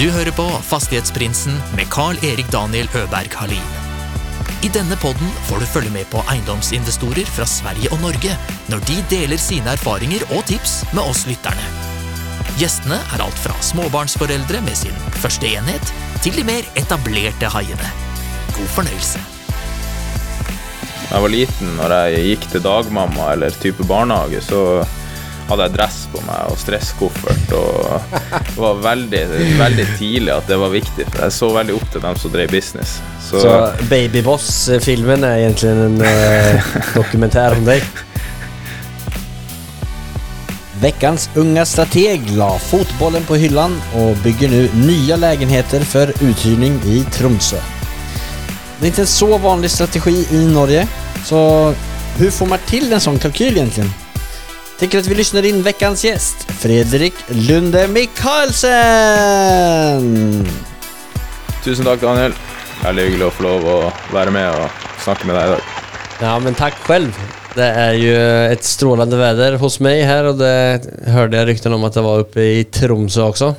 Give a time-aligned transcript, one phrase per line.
[0.00, 3.72] Du hører på Fastighetsprinsen med Carl-Erik Daniel Øberg Halin.
[4.64, 8.32] I denne podden får du følge med på eiendomsinvestorer fra Sverige og Norge
[8.72, 11.66] når de deler sine erfaringer og tips med oss lytterne.
[12.56, 15.92] Gjestene er alt fra småbarnsforeldre med sin første enhet,
[16.24, 17.92] til de mer etablerte haiene.
[18.56, 19.20] God fornøyelse.
[21.10, 24.64] Da jeg var liten, når jeg gikk til dagmamma eller type barnehage, så
[25.50, 27.54] hadde jeg dress på meg og stresskoffert.
[27.58, 28.12] Og
[28.50, 29.22] det var veldig,
[29.58, 32.52] veldig tidlig at det var viktig, for jeg så veldig opp til dem som drev
[32.54, 32.98] business.
[33.26, 33.56] Så, Så
[33.90, 37.84] Babyboss-filmen er egentlig en eh, dokumentær om deg.
[40.80, 47.02] Veckans unga strateg la fotbollen på hyllan og bygger nu nya lägenheter for uthyrning i
[47.12, 47.60] Tromsø.
[48.80, 50.86] Det er ikke en så vanlig strategi i Norge,
[51.28, 51.40] så
[52.16, 53.92] hvordan får man til en sånn kalkyl egentligen?
[54.80, 58.70] Tänker att vi lyssnar in veckans gäst, Fredrik Lunde Michaelsen!
[61.64, 62.32] tusen takk, Daniel.
[62.80, 64.70] Veldig hyggelig å få lov å være med og
[65.04, 65.60] snakke med deg i dag.
[66.22, 67.12] Ja, men takk selv.
[67.52, 68.14] Det er jo
[68.54, 70.80] et strålende vær hos meg her, og det
[71.12, 73.52] hørte jeg ryktene om at det var oppe i Tromsø också.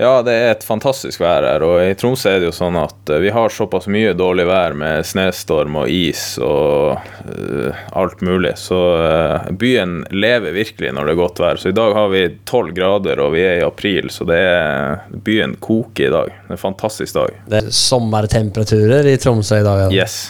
[0.00, 3.10] Ja, det er et fantastisk vær her, og i Tromsø er det jo sånn at
[3.10, 8.52] eh, vi har såpass mye dårlig vær med snøstorm og is og uh, alt mulig,
[8.62, 11.58] så uh, byen lever virkelig når det er godt vær.
[11.58, 15.02] Så i dag har vi tolv grader, og vi er i april, så det er,
[15.26, 16.30] byen koker i dag.
[16.44, 17.34] Det er en fantastisk dag.
[17.50, 19.82] Det er sommertemperaturer i Tromsø i dag?
[19.88, 20.04] Ja.
[20.04, 20.20] Yes.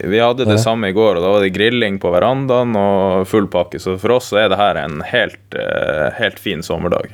[0.00, 3.52] Vi hadde det samme i går, og da var det grilling på verandaen og full
[3.52, 5.60] pakke, så for oss så er det her en helt,
[6.16, 7.12] helt fin sommerdag.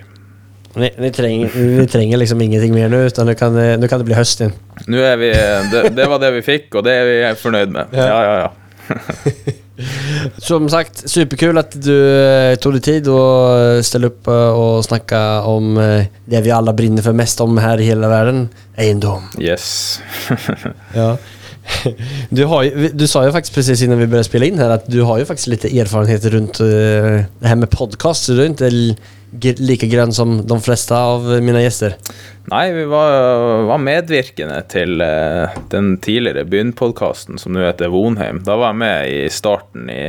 [0.78, 4.06] Ni, vi, trenger, vi, trenger, liksom ingenting mer nå, utan nå kan, det- kan det
[4.06, 4.52] bli høst igjen.
[4.86, 5.30] Nå er vi,
[5.72, 7.96] det, det var det vi fikk, og det er vi fornøyd med.
[7.96, 8.06] Ja.
[8.06, 8.50] Ja, ja, ja.
[10.38, 11.94] Som sagt, superkul at du
[12.60, 13.20] tok tog dig tid å
[13.86, 17.86] stille opp og snakke om eh, det vi alle brinner for mest om her i
[17.88, 18.48] hele verden
[18.78, 19.30] eiendom.
[19.40, 20.00] Yes.
[20.98, 21.14] Ja.
[22.28, 24.86] Du, har ju, du sa ju faktiskt precis innan vi började spela in här att
[24.86, 26.66] du har ju faktiskt lite erfarenhet runt uh,
[27.38, 28.24] det här med podcast.
[28.24, 28.70] Så du är inte
[29.58, 31.94] like grønn som de fleste av mine gjester?
[32.50, 38.42] Nei, vi var, var medvirkende til uh, den tidligere Begynn-podkasten som nå heter Vonheim.
[38.44, 40.02] Da var jeg med i starten i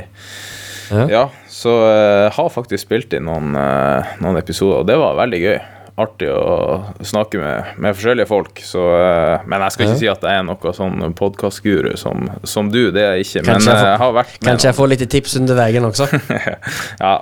[0.92, 1.06] Ja.
[1.08, 5.40] Ja, så jeg har faktisk spilt inn noen, eh, noen episoder, og det var veldig
[5.40, 5.60] gøy.
[6.02, 8.62] Artig å snakke med, med forskjellige folk.
[8.66, 10.00] Så, uh, men jeg skal ikke Ja.
[10.02, 12.80] si at jeg er noe sånn podkastguru som, som du.
[12.96, 13.44] Det er jeg ikke.
[13.48, 14.48] Men jeg får- eh, jeg har vært med.
[14.50, 16.08] Kanskje jeg får litt tips under veien også?
[17.06, 17.14] ja,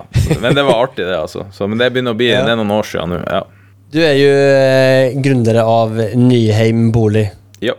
[0.42, 1.46] men det var artig, det, altså.
[1.56, 2.44] Så, men det begynner å bli Ja.
[2.46, 3.20] Det er noen år siden nå.
[3.28, 3.44] Ja.
[3.90, 7.26] Du er jo eh, grundare av Nyheim Bolig.
[7.66, 7.74] ja,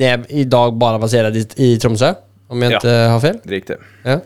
[0.00, 2.14] Er I dag bare baserad i, i Tromsø,
[2.48, 3.40] om jeg inte har feil?
[3.52, 3.76] riktig.
[4.04, 4.18] Ja.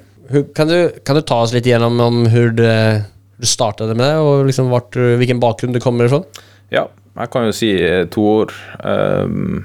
[0.55, 2.51] Kan, du, kan du ta oss litt gjennom om hur
[3.37, 6.23] det, du startade med det og liksom vart, hvilken bakgrunn du kommer fra?
[6.73, 8.55] Ja, jeg kan jo si eh, to ord.
[8.85, 9.65] Um,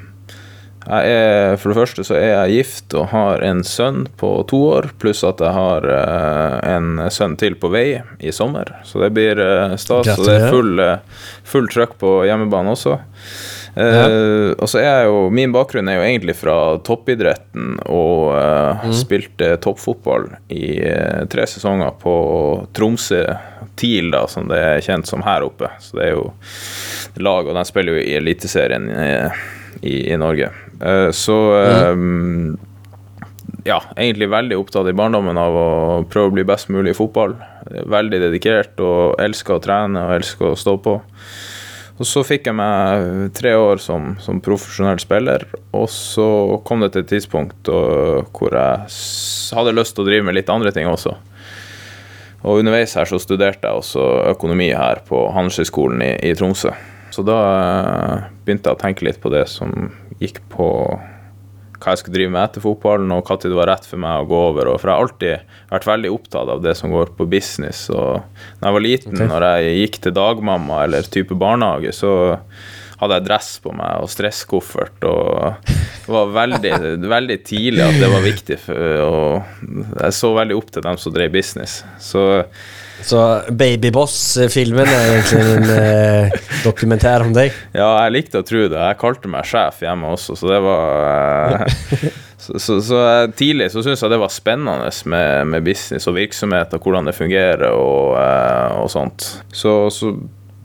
[0.82, 4.62] jeg er, for det første så er jeg gift og har en sønn på to
[4.72, 8.72] år, pluss at jeg har eh, en sønn til på vei i sommer.
[8.88, 10.10] Så det blir eh, stas.
[10.18, 12.98] Og det er full, eh, full trøkk på hjemmebane også.
[13.76, 18.90] Eh, Og så er jeg jo Min bakgrunn er jo egentlig fra toppidretten og eh,
[18.96, 22.16] spilte toppfotball i uh, tre sesonger på
[22.76, 23.22] Tromsø
[23.80, 25.70] TIL, da, som det er kjent som her oppe.
[25.82, 26.26] Så det er jo
[27.24, 29.14] lag, og de spiller jo i Eliteserien i,
[29.80, 30.52] i, i Norge.
[31.16, 31.38] Så
[31.96, 32.60] mm.
[33.66, 35.70] ja, egentlig veldig opptatt i barndommen av å
[36.12, 37.38] prøve å bli best mulig i fotball.
[37.96, 41.00] Veldig dedikert og elsker å trene og elsker å stå på.
[42.00, 45.44] Og så fikk jeg meg tre år som, som profesjonell spiller,
[45.76, 46.28] og så
[46.66, 48.88] kom det til et tidspunkt og, hvor jeg
[49.58, 51.18] hadde lyst til å drive med litt andre ting også.
[52.42, 56.74] Og underveis her så studerte jeg også økonomi her på Handelshøyskolen i, i Tromsø.
[57.12, 59.92] Så da eh, begynte jeg å tenke litt på det som
[60.22, 60.70] gikk på
[61.82, 64.28] hva jeg skulle drive med etter fotballen, og når det var rett for meg å
[64.30, 64.70] gå over.
[64.72, 67.88] Og for jeg har alltid vært veldig opptatt av det som går på business.
[67.90, 68.22] Og
[68.60, 69.32] når jeg var liten, okay.
[69.32, 72.14] når jeg gikk til dagmamma eller type barnehage, så
[73.02, 75.08] hadde jeg dress på meg og stresskoffert.
[75.10, 75.72] Og
[76.06, 76.76] det var veldig,
[77.18, 78.60] veldig tidlig at det var viktig.
[78.62, 81.82] For, og jeg så veldig opp til dem som drev business.
[82.02, 82.28] Så
[83.08, 83.22] Så
[83.58, 87.56] Babyboss-filmen er egentlig en eh, dokumentær om deg?
[87.74, 88.78] Ja, jeg likte å tro det.
[88.78, 92.12] Jeg kalte meg sjef hjemme også, så det var eh,
[92.42, 96.16] Så, så, så eh, tidlig så syntes jeg det var spennende med, med business og
[96.18, 99.28] virksomhet og hvordan det fungerer og, eh, og sånt.
[99.54, 100.10] Så, så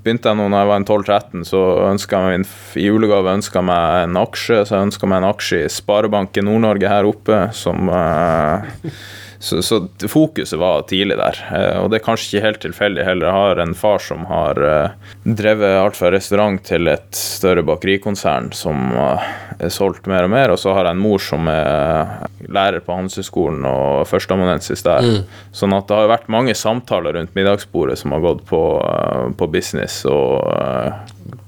[0.06, 1.61] begynte jeg nå når jeg var 12-13, så
[1.91, 4.62] ønska jeg meg i julegave ønska meg en aksje.
[4.62, 8.91] Så jeg ønska meg en aksje i Sparebanken Nord-Norge her oppe, som, eh,
[9.38, 11.41] så, så, fokuset var tidlig der.
[11.53, 13.29] Eh, og det er kanskje ikke helt tilfeldig heller.
[13.29, 18.50] Jeg har en far som har eh, drevet alt fra restaurant til et større bakerikonsern
[18.56, 19.27] som eh,
[19.67, 20.55] er solgt mer og mer.
[20.55, 25.05] Og så har jeg en mor som er lærer på Handelshøyskolen og førsteamanuensis der.
[25.05, 25.41] Mm.
[25.56, 28.62] Sånn at det har vært mange samtaler rundt middagsbordet som har gått på,
[29.37, 30.41] på business og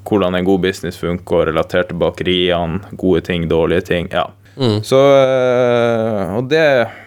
[0.09, 4.09] hvordan en god business funker, relatert til bakeriene, gode ting, dårlige ting.
[4.13, 4.27] ja
[4.59, 4.79] Mm.
[4.83, 6.65] Så, eh, og det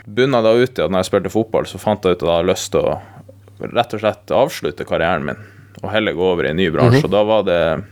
[0.07, 2.37] bunna da ut i at når jeg spilte fotball, så fant jeg ut at jeg
[2.37, 2.99] hadde lyst til å
[3.61, 5.41] rett og slett avslutte karrieren min
[5.81, 6.99] og heller gå over i en ny bransje.
[6.99, 7.05] Mm -hmm.
[7.05, 7.83] Og da var det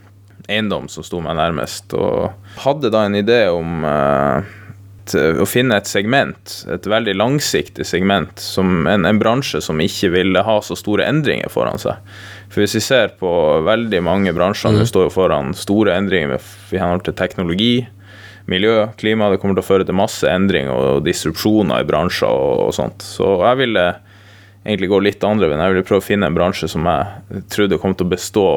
[0.48, 1.94] eiendom som sto meg nærmest.
[1.94, 2.32] Og
[2.64, 4.44] hadde da en idé om uh,
[5.42, 10.44] å finne et segment, et veldig langsiktig segment, som en, en, bransje som ikke ville
[10.46, 11.96] ha så store endringer foran seg.
[12.50, 13.32] For hvis vi ser på
[13.66, 14.86] veldig mange bransjer, mm.
[14.86, 16.38] står jo foran store endringer
[16.72, 17.88] i henhold til teknologi,
[18.50, 19.30] miljø, klima.
[19.32, 23.06] Det kommer til å føre til masse endring og disrupsjoner i bransjer og, og sånt.
[23.06, 23.86] Så jeg ville
[24.66, 25.64] egentlig gå litt andre veien.
[25.64, 28.48] Jeg ville prøve å finne en bransje som jeg trodde kom til å bestå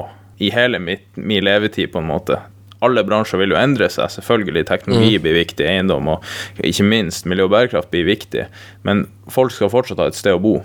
[0.43, 2.41] i hele mitt, min levetid, på en måte.
[2.83, 4.11] Alle bransjer vil jo endre seg.
[4.11, 5.23] Selvfølgelig teknologi mm.
[5.23, 6.31] blir viktig, eiendom og
[6.67, 8.49] ikke minst miljø og bærekraft blir viktig.
[8.87, 10.57] Men folk skal fortsatt ha et sted å bo.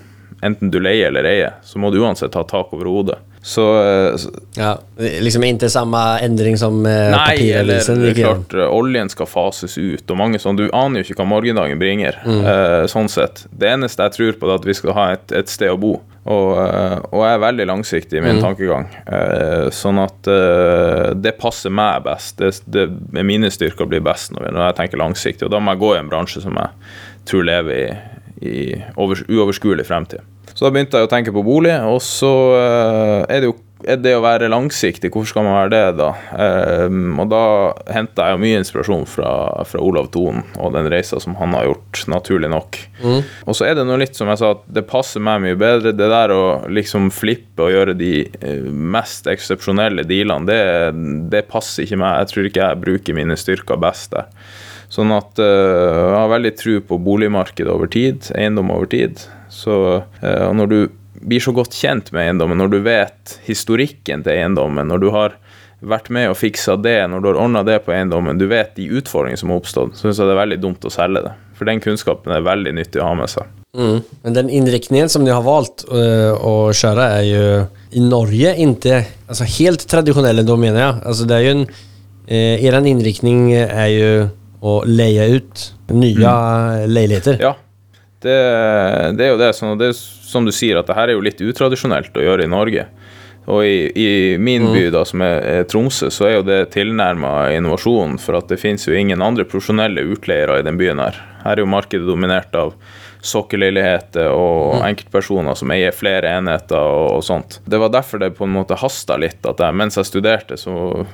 [0.45, 3.19] Enten du leier eller eier, så må du uansett ha tak over hodet.
[3.47, 8.67] Så, eh, så, Ja, liksom ikke samme endring som eh, Nei, eller det klart eh,
[8.67, 12.41] oljen skal fases ut, og mange sånn Du aner jo ikke hva morgendagen bringer, mm.
[12.43, 13.45] eh, sånn sett.
[13.55, 15.93] Det eneste jeg tror på, er at vi skal ha et, et sted å bo.
[16.27, 18.43] Og, eh, og, jeg er veldig langsiktig i min mm.
[18.43, 18.91] tankegang.
[19.15, 20.27] Eh, sånn at
[21.15, 22.43] det passer meg best.
[22.43, 22.89] Det, det,
[23.23, 26.11] mine styrker blir best når jeg tenker langsiktig, og da må jeg gå i en
[26.11, 26.89] bransje som jeg
[27.31, 27.87] tror lever i,
[28.43, 28.57] i
[28.99, 30.27] over, uoverskuelig fremtid.
[30.57, 33.99] Så da begynte jeg å tenke på bolig, og så uh, er det jo er
[34.01, 36.07] det å være langsiktig, hvorfor skal man være det, da?
[36.87, 37.41] Um, og da
[37.93, 39.29] henta jeg mye inspirasjon fra,
[39.69, 42.79] fra, Olav Thon og den reisa som han har gjort, naturlig nok.
[43.03, 43.19] Mm.
[43.45, 45.93] Og så er det noe litt som jeg sa, at det passer meg mye bedre.
[45.93, 46.43] Det der å
[46.73, 48.65] liksom flippe og gjøre de uh,
[48.97, 52.23] mest eksepsjonelle dealene, det, det, passer ikke meg.
[52.23, 54.33] Jeg tror ikke jeg bruker mine styrker best der.
[54.93, 59.19] Sånn at uh, jeg har veldig tro på boligmarkedet over tid, eiendom over tid.
[59.51, 59.73] Så
[60.21, 60.79] eh, når du
[61.23, 65.37] blir så godt kjent med eiendommen, når du vet historikken til eiendommen, når du har
[65.85, 68.87] vært med og fiksa det, når du har ordna det på eiendommen, du vet de
[68.97, 71.33] utfordringene som har oppstått, så syns jeg det er veldig dumt å selge det.
[71.57, 73.49] For den kunnskapen er veldig nyttig å ha med seg.
[73.77, 73.99] Mm.
[74.23, 77.43] Men den innriktningen som de har valgt uh, å kjøre, er jo
[77.93, 80.97] i Norge ikke altså helt tradisjonell, da mener jeg.
[81.11, 81.77] Altså det er jo en uh,
[82.27, 84.09] Deres innriktning er jo
[84.61, 85.63] å leie ut
[85.93, 86.87] nye mm.
[86.89, 87.37] leiligheter.
[87.41, 87.53] Ja,
[88.23, 88.37] det,
[89.17, 89.51] det, er jo det.
[89.55, 92.47] Sånn, det er som du sier, at det her er jo litt utradisjonelt å gjøre
[92.47, 92.87] i Norge.
[93.47, 94.09] Og i, i
[94.41, 94.73] min mm.
[94.73, 98.17] by, da, som er, er, Tromsø, så er jo det tilnærma innovasjon.
[98.19, 101.21] For at det finnes jo ingen andre profesjonelle utleiere i den byen her.
[101.45, 102.73] Her er jo markedet dominert av
[103.27, 104.85] sokkelleiligheter og mm.
[104.89, 107.59] enkeltpersoner som eier flere enheter og, og, sånt.
[107.65, 109.41] Det var derfor det på en måte hasta litt.
[109.47, 110.73] At jeg, mens jeg studerte, så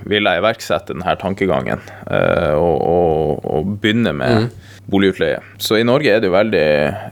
[0.09, 1.81] ville jeg iverksette denne tankegangen.
[2.07, 4.51] Eh, og, og, og, begynne med mm
[4.85, 5.39] boligutleie.
[5.57, 6.63] Så i Norge er det jo veldig,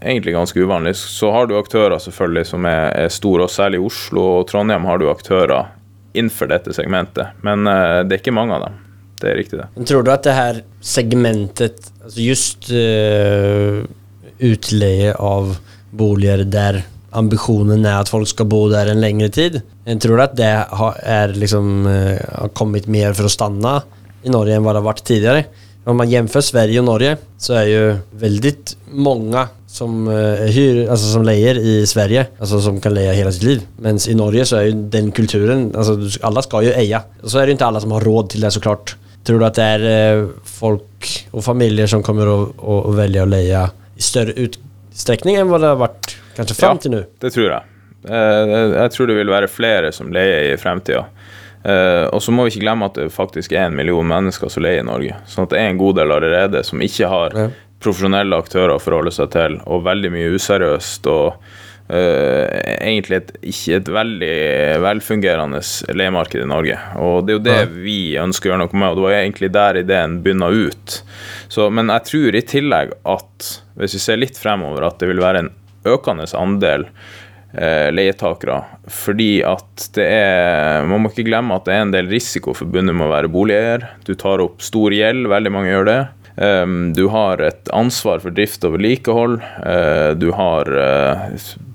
[0.01, 0.95] egentlig ganske uvanlig.
[0.99, 4.87] Så har du aktører selvfølgelig som er, er store, og særlig i Oslo og Trondheim
[4.89, 5.71] har du aktører
[6.11, 7.37] innenfor dette segmentet.
[7.45, 8.79] Men eh, det er ikke mange av dem.
[9.21, 9.87] Det er riktig, det.
[9.87, 13.83] Tror du at det her segmentet, altså just uh,
[14.41, 15.55] utleie av
[15.91, 16.81] boliger der
[17.17, 19.59] ambisjonen er at folk skal bo der en lengre tid,
[19.99, 23.73] tror du at det har, liksom, har kommet mer for å stande
[24.23, 25.43] i Norge enn hva det har vært tidligere?
[25.81, 27.85] Om man jevnfører Sverige og Norge så er jo
[28.21, 28.53] veldig
[29.01, 33.47] mange som, uh, hyr, altså som leier i Sverige, altså som kan leie hele sitt
[33.47, 33.63] liv.
[33.81, 35.95] Mens i Norge så er jo den kulturen, alltså
[36.27, 36.99] alla skal jo eie.
[37.23, 38.95] Og så er det jo ikke alle som har råd til det så klart.
[39.25, 43.23] Tror du at det er uh, folk og familier som kommer å, å, å velge
[43.23, 43.65] å leie
[44.03, 47.03] større utstrekning enn hva det har vært kanskje fram ja, til nå?
[47.23, 47.67] det tror jeg.
[48.01, 51.05] Uh, jeg tror det vil være flere som leier i fremtida.
[51.61, 54.65] Uh, og så må vi ikke glemme at det faktisk er en million mennesker som
[54.65, 55.19] leier i Norge.
[55.29, 57.37] Sånn at det er en god del allerede som ikke har
[57.81, 61.07] profesjonelle aktører å forholde seg til, og veldig mye useriøst.
[61.09, 61.37] og
[61.91, 62.45] uh,
[62.81, 64.35] egentlig et, ikke et veldig
[64.85, 65.61] velfungerende
[65.93, 66.77] leiemarked i Norge.
[67.03, 67.71] Og det er jo det ja.
[67.71, 71.01] vi ønsker å gjøre noe med, og det var egentlig der ideen begynna ut.
[71.51, 75.23] Så, men jeg tror i tillegg at hvis vi ser litt fremover, at det vil
[75.23, 75.51] være en
[75.87, 76.85] økende andel
[77.53, 78.61] eh, leietakere.
[78.91, 82.95] Fordi at det er Man må ikke glemme at det er en del risiko forbundet
[82.95, 83.87] med å være boligeier.
[84.07, 86.01] Du tar opp stor gjeld, veldig mange gjør det.
[86.41, 89.41] Um, du har et ansvar for drift og vedlikehold.
[89.61, 90.71] Uh, du har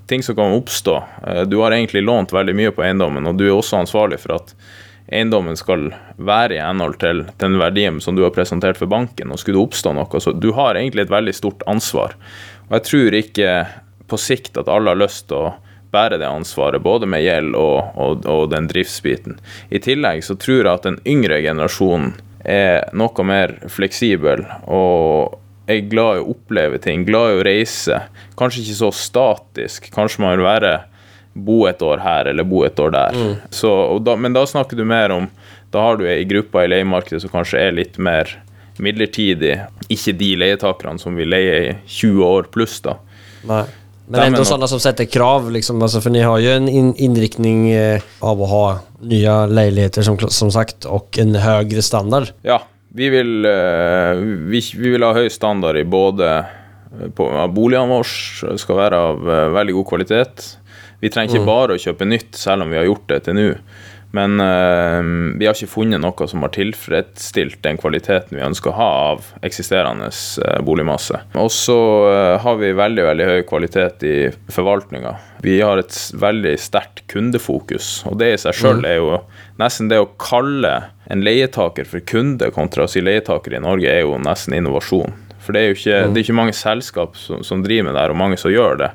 [0.07, 0.97] ting som kan oppstå.
[1.27, 4.39] Uh, du har egentlig lånt veldig mye på eiendommen, og du er også ansvarlig for
[4.39, 4.55] at
[5.07, 9.31] eiendommen skal være i henhold til den verdien som du har presentert for banken.
[9.31, 12.17] og Skulle det oppstå noe, så Du har egentlig et veldig stort ansvar.
[12.69, 13.53] Og jeg tror ikke
[14.07, 15.55] på sikt at alle har lyst til å
[15.95, 19.39] bære det ansvaret, både med gjeld og, og, og den driftsbiten.
[19.71, 22.15] I tillegg så tror jeg at den yngre generasjonen
[22.47, 28.01] er noe mer fleksibel og er glad i å oppleve ting, glad i å reise.
[28.39, 29.91] Kanskje ikke så statisk.
[29.95, 30.75] Kanskje man vil være
[31.37, 33.17] bo et år her eller bo et år der.
[33.51, 33.71] Så,
[34.05, 35.29] da, men da snakker du mer om
[35.75, 38.31] Da har du ei gruppe i leiemarkedet som kanskje er litt mer
[38.81, 39.57] midlertidig.
[39.93, 42.95] Ikke de leietakerne som vil leie i 20 år pluss, da.
[43.45, 43.65] Nei.
[44.07, 47.71] Men ändå sådana som setter krav liksom, alltså, för ni har ju en in inriktning
[47.71, 52.31] eh, av å ha nye leiligheter som, som sagt og en høyere standard.
[52.47, 52.61] Ja,
[52.97, 54.17] vi vil, eh,
[54.49, 59.29] vi, vi vil ha høy standard i både eh, på, Boligene våre skal være av
[59.29, 60.47] eh, veldig god kvalitet.
[61.03, 63.51] Vi trenger ikke bare å kjøpe nytt, selv om vi har gjort det til nå.
[64.15, 65.01] Men eh,
[65.39, 69.27] vi har ikke funnet noe som har tilfredsstilt den kvaliteten vi ønsker å ha av
[69.47, 71.21] eksisterende eh, boligmasse.
[71.37, 71.79] Og så
[72.13, 74.17] eh, har vi veldig veldig høy kvalitet i
[74.53, 75.17] forvaltninga.
[75.45, 79.21] Vi har et veldig sterkt kundefokus, og det i seg sjøl er jo
[79.61, 80.73] nesten det å kalle
[81.13, 85.15] en leietaker for kunde kontra å si leietaker i Norge, er jo nesten innovasjon.
[85.47, 88.03] For det er jo ikke, det er ikke mange selskap som, som driver med det
[88.03, 88.89] her, og mange som gjør det.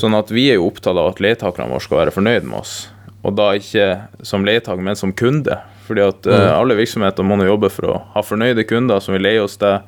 [0.00, 2.76] Sånn at vi er jo opptatt av at leietakerne våre skal være fornøyd med oss.
[3.22, 3.86] Og da ikke
[4.26, 5.58] som leietaker, men som kunde.
[5.86, 9.26] Fordi at eh, alle virksomheter må nå jobbe for å ha fornøyde kunder som vil
[9.26, 9.82] leie hos deg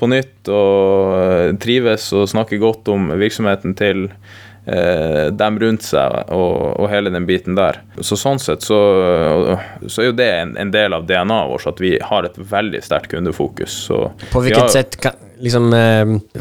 [0.00, 6.32] på nytt og eh, trives og snakke godt om virksomheten til eh, dem rundt seg
[6.34, 7.82] og, og hele den biten der.
[8.02, 8.78] Så sånn sett så,
[9.86, 12.82] så er jo det en, en del av DNA-et vårt at vi har et veldig
[12.82, 13.76] sterkt kundefokus.
[13.90, 15.70] Så På hvilket vilket har- sett kan, liksom,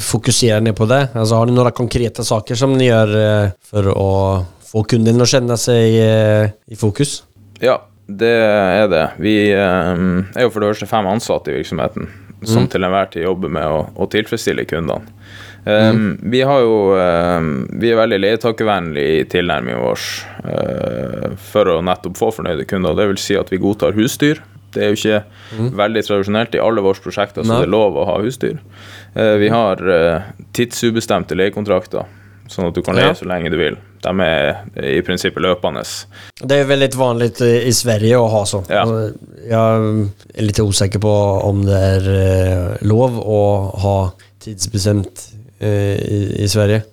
[0.09, 1.03] fokuserar ni på det?
[1.13, 4.09] Altså, har du noen konkrete saker som dere gjør eh, å
[4.41, 7.21] att få kunden din å kjenne seg i fokus?
[7.61, 9.05] Ja, det er det.
[9.21, 10.03] Vi eh,
[10.35, 12.09] er jo for det første fem ansatte i virksomheten
[12.47, 15.05] som til enhver tid jobber med å, å tilfredsstille kundene.
[15.69, 15.91] Eh,
[16.33, 17.49] Vi har jo eh,
[17.81, 20.07] Vi er veldig leietakervennlige i tilnærmingen vår
[20.47, 22.97] uh, for å nettopp få fornøyde kunder.
[22.97, 24.41] Det vil si at vi godtar husdyr.
[24.71, 27.57] Det er jo ikke veldig tradisjonelt i alle våre prosjekter, så Nei.
[27.59, 28.57] det er lov å ha husdyr.
[29.13, 32.07] Uh, Vi har uh, tidsubestemte leiekontrakter,
[32.51, 33.15] sånn at du kan leie Ja.
[33.17, 33.77] så lenge du vil.
[34.01, 34.63] De er
[34.97, 35.83] i prinsippet løpende.
[36.41, 38.65] Det er väldigt vanligt vanlig i Sverige å ha sånn.
[38.69, 38.83] Ja.
[39.41, 41.13] Jeg er litt usikker på
[41.47, 43.41] om det är eh, lov å
[43.83, 43.97] ha
[44.41, 45.27] tidsbestämt
[45.59, 46.83] eh, i, i Sverige.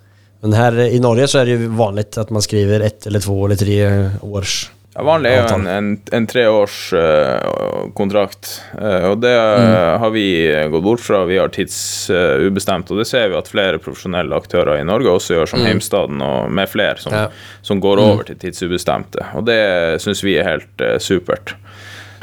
[0.40, 3.34] Men her i Norge så er det jo vanlig at man skriver ett eller to
[3.44, 3.78] eller tre
[4.22, 9.74] års Ja, vanlig er jo en, en, en treårskontrakt, uh, kontrakt, eh, og det mm.
[10.02, 10.24] har vi
[10.72, 11.20] gått bort fra.
[11.28, 15.52] Vi har tidsubestemt, og det ser vi at flere profesjonelle aktører i Norge også gjør,
[15.52, 17.28] som Heimstaden og med flere, som, Ja.
[17.62, 19.22] som går over til tidsubestemte.
[19.38, 21.54] Og det syns vi er helt eh, supert.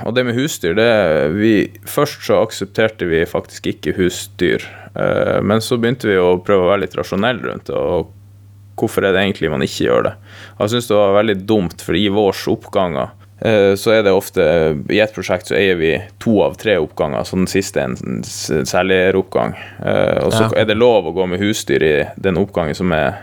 [0.04, 0.92] Og det med husdyr, det
[1.38, 1.54] vi,
[1.88, 4.68] Først så aksepterte vi faktisk ikke husdyr,
[5.00, 7.80] eh, men så begynte vi å prøve å være litt rasjonelle rundt det.
[7.80, 8.12] og
[8.80, 10.16] hvorfor er det egentlig man ikke gjør det?
[10.60, 13.10] Jeg syns det var veldig dumt, for i vårs oppganger
[13.42, 14.42] eh, så er det ofte
[14.92, 18.24] I et prosjekt så eier vi to av tre oppganger, så den siste er en
[18.68, 19.56] selgeroppgang.
[19.84, 20.62] Eh, Og så Ja.
[20.62, 23.18] er det lov å gå med husdyr i den oppgangen som er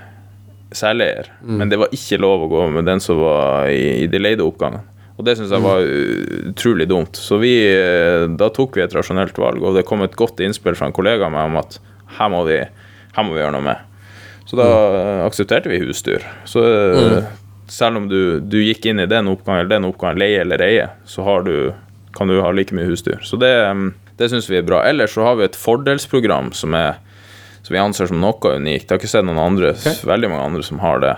[0.73, 4.19] selger, men det var ikke lov å gå med den som var i, i de
[4.19, 4.81] leide oppgangene.
[5.19, 7.13] Og det syns jeg var uh, utrolig dumt.
[7.21, 10.75] Så vi, eh, da tok vi et rasjonelt valg, og det kom et godt innspill
[10.75, 11.77] fra en kollega av meg om at
[12.17, 12.57] her må vi,
[13.13, 13.77] her må vi gjøre noe med.
[14.53, 16.21] Så da eh, aksepterte vi husdyr.
[16.45, 17.23] Så eh,
[17.73, 20.91] selv om du, du gikk inn i den oppgangen eller den oppgangen, leie eller eie,
[21.09, 21.71] så har du,
[22.13, 23.23] kan du ha like mye husdyr.
[23.25, 24.83] Så det, mm, det syns vi er bra.
[24.85, 27.01] Ellers så har vi et fordelsprogram som, er,
[27.65, 28.85] som vi anser som noe unikt.
[28.85, 29.73] Jeg har ikke sett noen andre,
[30.13, 31.15] veldig mange andre som har det.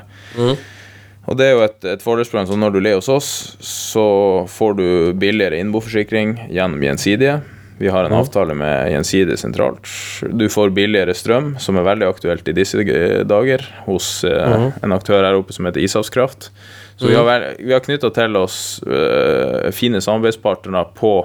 [1.25, 3.33] Og det er jo et, et fordelsprogram, så når du leier hos oss,
[3.67, 4.07] så
[4.47, 4.87] får du
[5.19, 7.41] billigere innboforsikring gjennom Gjensidige.
[7.79, 9.89] Vi har en avtale med Gjensidige sentralt.
[10.31, 12.79] Du får billigere strøm, som er veldig aktuelt i disse
[13.27, 16.51] dager, hos eh, en aktør her oppe som heter Ishavskraft.
[16.97, 21.17] Så vi har, vel- vi har knytta til oss eh, fine samarbeidspartnere på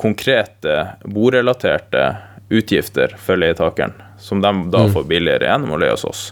[0.00, 2.16] konkrete borelaterte
[2.52, 6.24] utgifter for leietakeren, som de da får billigere gjennom å leie hos oss.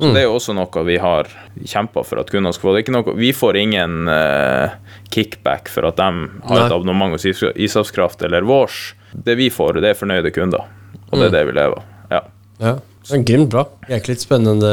[0.00, 1.28] Så det er jo også noe vi har
[1.68, 2.72] kjempa for at kundene skal få.
[2.74, 4.72] Det er ikke noe, vi får ingen uh,
[5.12, 6.06] kickback for at de
[6.48, 8.94] har et abonnement hos Is- Ishavskraft eller vårs.
[9.12, 10.64] Det vi får, det er fornøyde kunder.
[11.10, 11.90] Og det er det vi lever av.
[12.10, 12.22] Ja.
[12.64, 12.74] Ja.
[13.10, 13.64] Men grymt bra.
[13.90, 14.70] Jäkligt litt spennende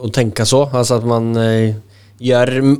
[0.00, 0.64] å tenke så.
[0.72, 1.74] Altså at man eh,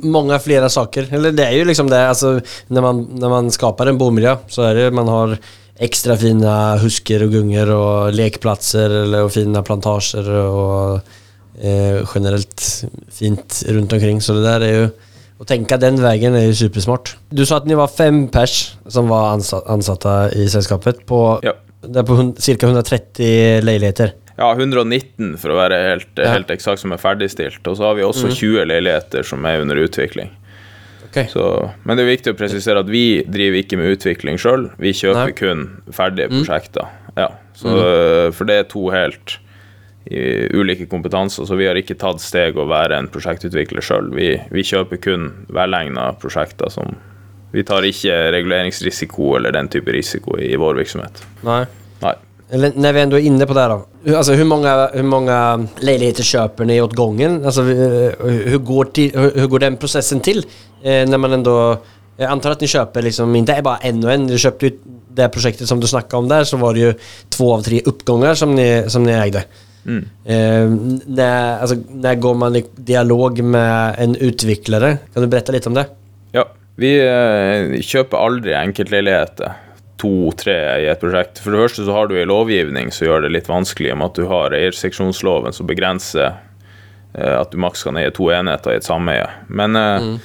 [0.07, 1.09] mange flere saker.
[1.13, 2.37] Eller det er jo liksom det, altså
[2.73, 5.37] når man, når man skaper en bomiljø, så er det man har
[5.79, 10.95] extra fina husker och gungor och lekplatser eller, och fina plantager och
[11.61, 14.21] eh, generellt fint runt omkring.
[14.21, 14.89] Så det där är ju
[15.39, 17.15] att tänka den vägen är ju supersmart.
[17.29, 21.53] Du sa att ni var fem pers som var ansatte ansatta i sällskapet på Ja.
[21.87, 24.11] det er på cirka 130 leiligheter.
[24.37, 26.29] Ja, 119 for å være helt, Ja.
[26.33, 27.67] helt eksakt som er ferdigstilt.
[27.67, 30.29] Og så har vi også 20 leiligheter som er under utvikling.
[31.17, 31.31] Ok.
[31.33, 31.47] Så,
[31.83, 34.69] men det er viktig å presisere at vi driver ikke med utvikling sjøl.
[34.81, 35.35] Vi kjøper Nei.
[35.37, 36.93] kun ferdige prosjekter.
[37.17, 37.73] Ja, så,
[38.37, 39.39] For det er to helt
[40.07, 44.11] i ulike kompetanser, så vi har ikke tatt steg å være en prosjektutvikler sjøl.
[44.15, 46.95] Vi, vi kjøper kun velegna prosjekter som
[47.55, 51.21] Vi tar ikke reguleringsrisiko eller den type risiko i vår virksomhet.
[51.47, 51.61] Nei.
[52.49, 53.85] Eller när vi ändå är inne på det här då.
[54.03, 57.45] Hur- Alltså hur många, hur många lägenheter köper ni åt gången?
[57.45, 57.67] Alltså eh,
[58.45, 60.37] hur går, till, hur, hur går den processen till?
[60.83, 61.77] Eh, när man ändå...
[62.17, 64.27] Jag antar att ni köper liksom inte bara en och en.
[64.27, 64.71] Du köpte ju
[65.09, 66.93] det projektet som du snackade om där så var det ju
[67.29, 69.43] två av tre uppgångar som ni, som ni ägde.
[70.25, 70.69] Eh,
[71.05, 74.97] när, alltså, när går man i dialog med en utvecklare?
[75.13, 75.85] Kan du berätta lite om det?
[76.31, 79.53] Ja, vi eh, kjøper aldri enkeltleiligheter.
[80.01, 81.41] To-tre i et prosjekt.
[81.41, 84.19] For det første så har du en lovgivning som gjør det litt vanskelig, med at
[84.19, 86.27] du har eierseksjonsloven som begrenser
[87.17, 89.25] eh, at du maks kan eie to enheter i et sameie.
[89.49, 90.17] Men mm.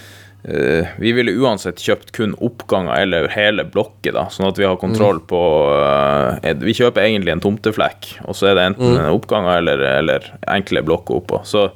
[0.42, 4.74] Uh, vi ville uansett kjøpt kun oppganger eller hele blokker, da, sånn at vi har
[4.80, 5.38] kontroll på
[5.70, 9.04] uh, Vi kjøper egentlig en tomteflekk, og så er det enten mm.
[9.14, 11.44] oppganger eller, eller enkle blokker oppå.
[11.46, 11.68] Så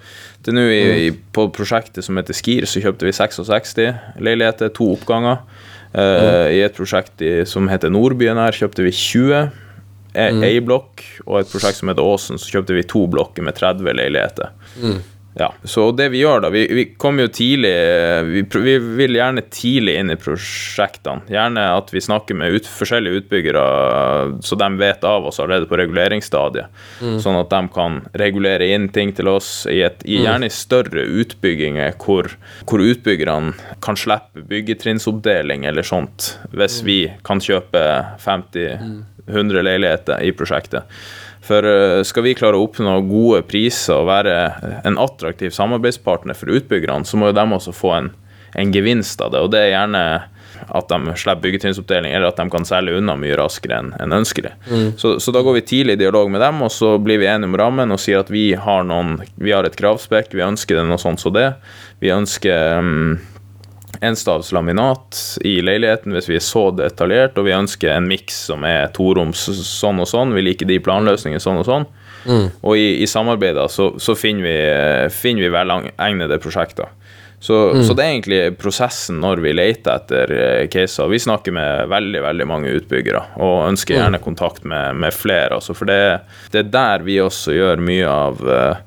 [0.42, 3.76] til nå i, på prosjektet som heter Skir, så kjøpte vi 66
[4.18, 5.46] leiligheter, to oppganger.
[5.96, 9.46] Eh, I et prosjekt i, som heter Nordbyen her, kjøpte vi 20.
[10.16, 13.56] Ei ei blokk, og et prosjekt som heter Åsen, så kjøpte vi to blokker med
[13.58, 14.52] 30 leiligheter.
[15.38, 17.72] Ja, så det vi gjør da, vi, vi kommer jo tidlig
[18.24, 21.26] vi, vi vil gjerne tidlig inn i prosjektene.
[21.28, 23.64] Gjerne at vi snakker med ut, forskjellige utbyggere,
[24.40, 26.72] så de vet av oss allerede på reguleringsstadiet.
[27.20, 31.04] Sånn at de kan regulere inn ting til oss, i et, i, gjerne i større
[31.04, 32.32] utbygginger hvor,
[32.64, 33.52] hvor utbyggerne
[33.84, 37.84] kan slippe byggetrinsoppdeling eller sånt, hvis vi kan kjøpe
[38.24, 40.88] 50-100 leiligheter i prosjektet.
[41.46, 44.36] For eh, skal vi klare å oppnå gode priser og være
[44.86, 48.14] en attraktiv samarbeidspartner for utbyggerne, så må jo de også få en,
[48.58, 49.44] en gevinst av det.
[49.44, 50.02] Og det er gjerne
[50.56, 54.54] at de slipper byggetrinsoppdeling, eller at de kan selge unna mye raskere enn en ønskelig.
[54.98, 57.50] Så, så da går vi tidlig i dialog med dem, og så blir vi enige
[57.50, 60.86] om rammen og sier at vi har, noen, vi har et kravspekk, vi ønsker det
[60.88, 61.50] noe sånt som det.
[62.02, 63.12] Vi ønsker mm,
[64.04, 68.66] enstavs laminat i leiligheten hvis vi er så detaljert, og vi ønsker en miks som
[68.68, 70.34] er toroms sånn og sånn.
[70.36, 71.88] Vi liker de planløsningene sånn og sånn.
[72.66, 74.56] Og i, i samarbeid så, så finner vi,
[75.14, 76.90] finner vi velegnede prosjekter.
[77.38, 81.10] Så, så det er egentlig prosessen når vi leter etter eh, caser.
[81.12, 85.58] Vi snakker med veldig veldig mange utbyggere og ønsker gjerne kontakt med, med flere.
[85.58, 88.80] Altså, for det, det er der vi også gjør mye av eh,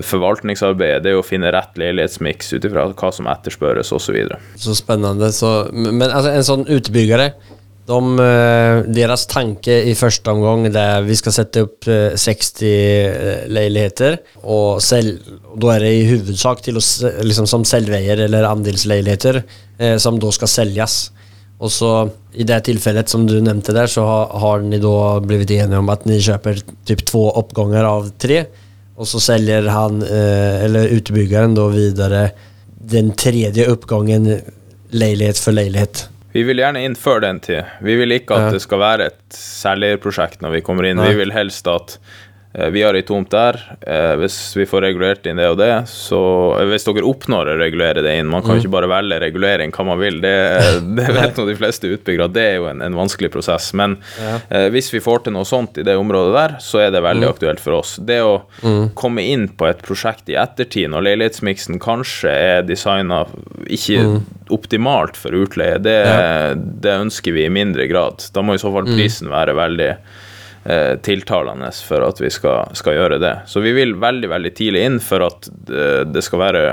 [0.00, 1.02] forvaltningsarbeidet.
[1.04, 4.02] Det er å finne rett leilighetsmiks ut ifra hva som etterspørres osv.
[4.02, 4.38] Så videre.
[4.58, 5.28] Så spennende.
[5.32, 7.32] Så, men altså, en sånn utbyggere
[7.86, 8.26] de,
[8.94, 14.18] deres tanke i første omgang det är vi skal sette upp eh, 60 leiligheter.
[14.42, 19.42] Og, selv, och då det i huvudsak til oss liksom som selveier eller andelsleiligheter
[19.78, 21.10] eh, som da skal selges.
[21.62, 21.90] Og så
[22.34, 25.90] i det tilfellet som du nevnte der, så har, har ni da blivit enige om
[25.92, 28.44] at ni kjøper typ to oppganger av tre
[28.94, 32.30] och så säljer han, eh, eller utbyggaren då vidare
[32.66, 34.40] den tredje oppgangen
[34.90, 36.08] leilighet for leilighet.
[36.32, 37.64] Vi vil gjerne inn før den tid.
[37.84, 38.50] Vi vil ikke at Ja.
[38.52, 40.96] det skal være et selgerprosjekt når vi kommer inn.
[40.96, 41.10] Nei.
[41.12, 41.98] Vi vil helst at
[42.52, 43.56] vi har ei tomt der.
[43.86, 46.18] eh, hvis vi får regulert inn det og det, så
[46.60, 48.46] eh, Hvis dere oppnår å regulere det inn Man Mm.
[48.46, 50.20] kan jo ikke bare velge regulering hva man vil.
[50.20, 50.32] Det,
[50.98, 53.70] det vet nå de fleste utbyggere det er jo en, en vanskelig prosess.
[53.74, 53.96] Men
[54.50, 57.08] eh, hvis vi får til noe sånt i det området der, så er det Mm.
[57.08, 57.96] veldig aktuelt for oss.
[57.96, 58.42] Det å
[58.94, 63.24] komme inn på et prosjekt i ettertid, når leilighetsmiksen kanskje er designa
[63.66, 64.20] ikke Mm.
[64.50, 65.96] optimalt for utleie, det,
[66.84, 68.22] det ønsker vi i mindre grad.
[68.34, 68.96] Da må i så fall Mm.
[68.96, 69.96] prisen være veldig
[70.64, 73.34] eh, tiltalende for at vi skal, skal gjøre det.
[73.46, 76.66] Så vi vil veldig veldig tidlig inn for at det, det skal være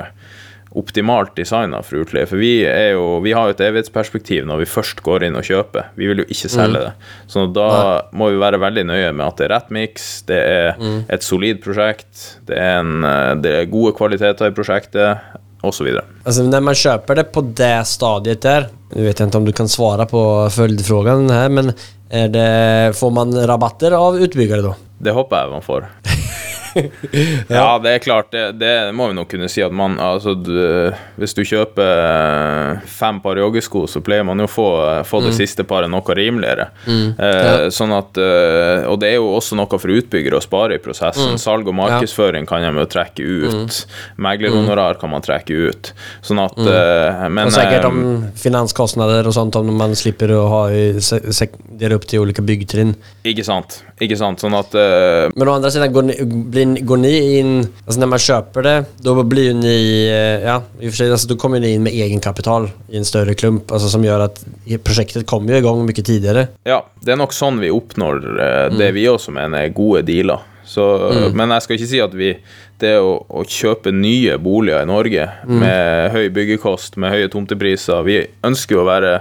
[0.77, 2.27] optimalt designa for utleie.
[2.29, 2.61] For vi,
[2.93, 5.89] jo, vi har jo et evighetsperspektiv når vi først går inn og kjøper.
[5.97, 6.91] Vi vil jo ikke selge det.
[7.31, 7.69] Så da
[8.13, 11.61] må vi være veldig nøye med at det er rett miks, det er et solid
[11.63, 16.05] prosjekt, det er, en, eh, det er gode kvaliteter i prosjektet, Og så videre.
[16.23, 19.67] altså, når man kjøper det på det stadiet der Jeg vet ikke om du kan
[19.67, 20.21] svare på
[20.55, 21.73] følgespørsmålet, här, men
[22.09, 24.75] det, får man rabatter av utbyggere da?
[24.99, 25.89] Det håper jeg man får.
[27.49, 28.31] Ja, det er klart.
[28.31, 30.53] Det, det må vi nok kunne si at man Altså, du,
[31.19, 34.67] hvis du kjøper eh, fem par joggesko, så pleier man jo å få,
[35.07, 36.69] få det siste paret noe rimeligere.
[36.87, 40.83] Eh, sånn at eh, Og det er jo også noe for utbyggere å spare i
[40.83, 41.37] prosessen.
[41.41, 43.81] Salg og markedsføring kan de jo trekke ut.
[44.21, 45.91] Meglerhonorar kan man trekke ut.
[46.25, 50.45] Sånn at eh, Men Og säkert eh, om finanskostnader og sånt om man slipper å
[50.53, 52.69] ha dele opp til ulike byggetrinn.
[52.69, 52.95] byggtrinn.
[53.29, 53.79] Ikke sant.
[53.99, 54.41] Ikke sant.
[54.43, 56.15] Sånn at eh, Men å andre siden går ni,
[56.65, 60.61] blir, går ni in, alltså när man köper det, då blir ju ni, eh, ja,
[60.79, 63.71] i och för sig, alltså då kommer ni in med egenkapital i en større klump,
[63.71, 64.41] altså, som gjør at
[64.83, 66.47] prosjektet kommer jo i gang mye tidligere.
[66.67, 70.45] Ja, det er nok sånn vi oppnår det det vi også mener er gode dealer.
[70.69, 70.83] Så,
[71.33, 72.27] Men jeg skal ikke si at vi
[72.79, 78.19] Det å, å kjøpe nye boliger i Norge med høy byggekost, med høye tomtepriser Vi
[78.45, 79.15] ønsker jo å være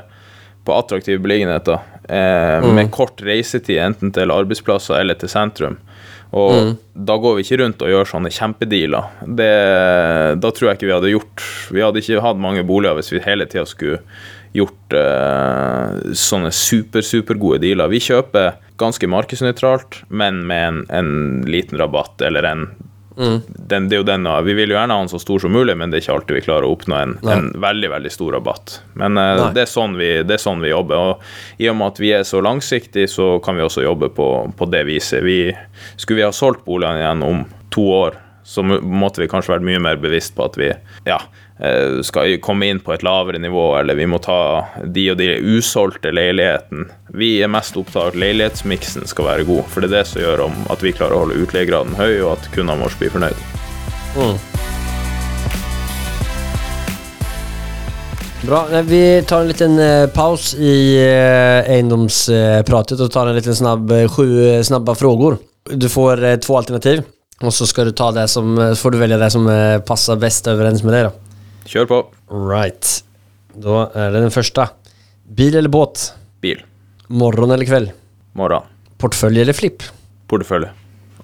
[0.68, 5.78] på attraktive beliggenheter eh, med kort reisetid enten til arbeidsplasser eller til sentrum.
[6.36, 9.12] Og da går vi ikke rundt og gjør sånne kjempedealer.
[9.24, 9.52] Det,
[10.42, 13.22] da tror jeg ikke vi hadde gjort Vi hadde ikke hatt mange boliger hvis vi
[13.24, 14.02] hele tida skulle
[14.56, 17.90] gjort uh, sånne super, supergode dealer.
[17.92, 21.10] Vi kjøper ganske markedsnøytralt, men med en, en
[21.48, 22.64] liten rabatt eller en
[23.18, 25.74] den, det er jo den, Vi vil jo gjerne ha den så stor som mulig,
[25.76, 28.78] men det er ikke alltid vi klarer å oppnå en, en veldig veldig stor rabatt.
[29.00, 31.12] Men eh, det, er sånn vi, det er sånn vi jobber.
[31.12, 34.28] Og I og med at vi er så langsiktige, så kan vi også jobbe på,
[34.58, 35.24] på det viset.
[35.26, 35.40] Vi,
[35.96, 39.82] skulle vi ha solgt boligene igjen om to år, så måtte vi kanskje vært mye
[39.82, 40.70] mer bevisst på at vi
[41.04, 41.18] ja,
[42.06, 44.40] skal komme inn på et lavere nivå, eller vi må ta
[44.84, 46.86] de og de usolgte leiligheten.
[47.18, 50.22] Vi er mest opptatt av at leilighetsmiksen skal være god, for det er det som
[50.22, 53.38] gjør om at vi klarer å holde utleiegraden høy, og at kundene våre blir fornøyd.
[58.46, 64.06] Bra, vi tar en liten eh, paus i eiendomspratet og tar en liten snabb, eh,
[64.06, 65.40] sju eh, snabba frågor.
[65.74, 67.02] Du får to alternativ
[67.38, 69.46] og så skal du ta det som, eh, får du velge det som
[69.86, 71.04] passer best overens med deg.
[71.04, 71.27] då.
[71.68, 71.98] Kjør på.
[72.32, 72.90] Right.
[73.58, 74.64] Da er det den første.
[75.38, 76.06] Bil eller båt?
[76.40, 76.62] Bil.
[77.12, 77.90] Morgon eller kväll?
[78.38, 78.64] Morgen.
[78.98, 79.82] Portfølje eller flipp?
[80.28, 80.70] Portefølje.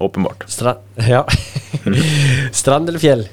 [0.05, 0.45] Åpenbart.
[0.51, 0.75] Stra
[1.09, 1.23] ja.
[2.53, 3.25] Strand eller fjell?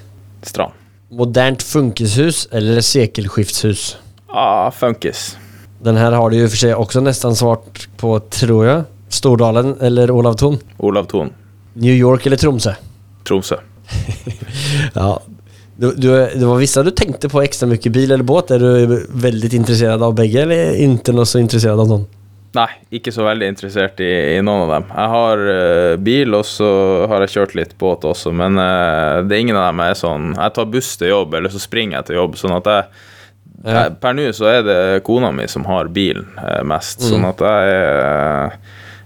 [0.46, 0.78] Strand.
[1.12, 3.98] Modernt funkishus eller sekelskiftshus?
[4.32, 5.34] Ah, funkis.
[5.82, 8.84] Den her har du ju för sig också nästan svart på, tror jeg.
[9.10, 10.60] Stordalen eller Olav Thon?
[10.78, 11.34] Olav Thon.
[11.74, 12.74] New York eller Tromsø?
[13.28, 13.56] Tromsø.
[14.94, 15.20] Ja.
[15.82, 18.52] Du, du, det var vissa du tänkte på extra mycket bil eller båt.
[18.52, 22.04] Är du väldigt intresserad av begge, eller inte något så intresserad av noen?
[22.54, 22.68] Nei,
[23.00, 24.90] ikke så veldig interessert i, i noen av dem.
[24.92, 26.68] Jeg har uh, bil, og så
[27.10, 30.26] har jeg kjørt litt båt også, men uh, det er ingen av dem er sånn
[30.36, 33.08] Jeg tar buss til jobb, eller så springer jeg til jobb, sånn at jeg,
[33.64, 33.84] Ja.
[33.86, 37.42] jeg Per nå så er det kona mi som har bilen eh, mest, sånn at
[37.46, 38.56] jeg er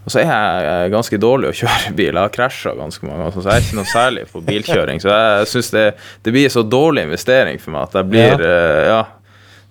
[0.06, 2.12] og så er jeg ganske dårlig å kjøre bil.
[2.13, 5.00] Jeg har krasja ganske mange ganger, så jeg er ikke noe særlig på bilkjøring.
[5.02, 5.86] Så jeg syns det,
[6.28, 9.00] det blir så dårlig investering for meg at jeg blir eh, Ja.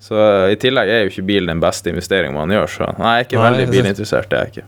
[0.05, 3.13] Så eh, i tillegg er jo ikke bil den beste investeringen man gjør, så nei,
[3.15, 4.27] jeg er ikke Nei, veldig bilinteressert.
[4.33, 4.67] Det er jeg ikke.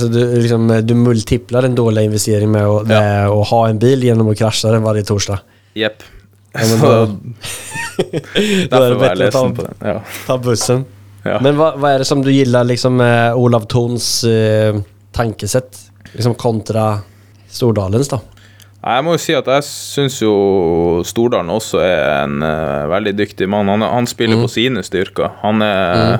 [0.00, 2.90] Så du, liksom, du multiplar en dårlig investering med å Ja.
[2.96, 5.44] med att ha en bil gjennom å krasje den varje torsdag.
[5.76, 6.00] Jepp.
[6.56, 9.68] Ja, men da er Då det bedre lesen ta.
[9.84, 10.00] Ja.
[10.26, 10.84] ta bussen.
[11.24, 11.38] Ja.
[11.44, 12.98] Men hva, hva, er det som du gillar liksom
[13.36, 14.74] Olav Thons eh,
[15.14, 15.78] tankesätt?
[16.14, 17.00] Liksom kontra
[17.50, 18.20] Stordalens da?
[18.84, 20.32] Jeg må jo si at jeg syns jo
[21.08, 23.70] Stordalen også er en uh, veldig dyktig mann.
[23.72, 25.30] Han, han spiller på sine styrker.
[25.40, 26.18] Han er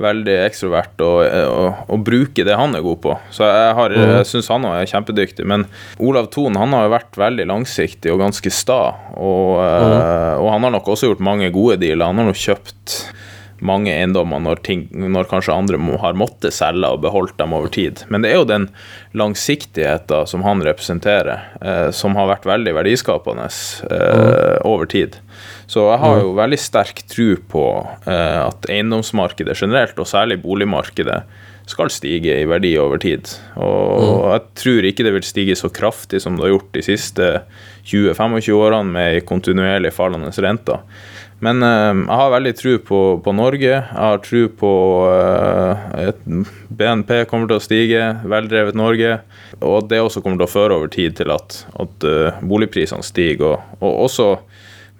[0.00, 3.12] veldig ekstrovert og, og, og bruker det han er god på.
[3.36, 5.44] Så jeg, har- jeg syns han også er kjempedyktig.
[5.50, 5.66] Men
[6.00, 8.78] Olav Thon han har jo vært veldig langsiktig og ganske sta.
[9.20, 12.08] Og, eh, og han har nok også gjort mange gode dealer.
[12.08, 12.96] Han har nok kjøpt
[13.64, 17.72] mange eiendommer når, ting, når kanskje andre må, har måttet selge og beholdt dem over
[17.72, 18.04] tid.
[18.12, 18.68] Men det er jo den
[19.16, 23.48] langsiktigheten som han representerer, eh, som har vært veldig verdiskapende
[23.90, 25.20] eh, over tid.
[25.70, 27.66] Så jeg har jo veldig sterk tro på
[28.10, 31.22] eh, at eiendomsmarkedet generelt, og særlig boligmarkedet,
[31.70, 33.28] skal stige i verdi over tid.
[33.62, 37.28] Og jeg tror ikke det vil stige så kraftig som det har gjort de siste
[37.86, 40.82] 20-25 årene med kontinuerlig fallende renter.
[41.44, 43.70] Men eh, jeg har veldig tro på, på Norge.
[43.70, 44.72] Jeg har tro på
[45.08, 46.20] eh, et
[46.68, 49.16] BNP kommer til å stige, veldrevet Norge.
[49.60, 53.56] Og det også kommer til å føre over tid til at, at eh, boligprisene stiger.
[53.56, 54.28] Og, og også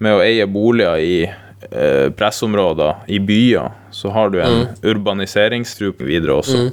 [0.01, 6.39] med å eie boliger i eh, pressområder, i byer, så har du en urbaniseringstro videre
[6.41, 6.65] også.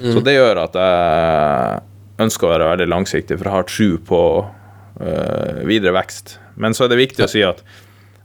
[0.00, 4.20] Så det gjør at jeg ønsker å være veldig langsiktig, for jeg har tro på
[5.00, 6.36] eh, videre vekst.
[6.60, 7.64] Men så er det viktig å si at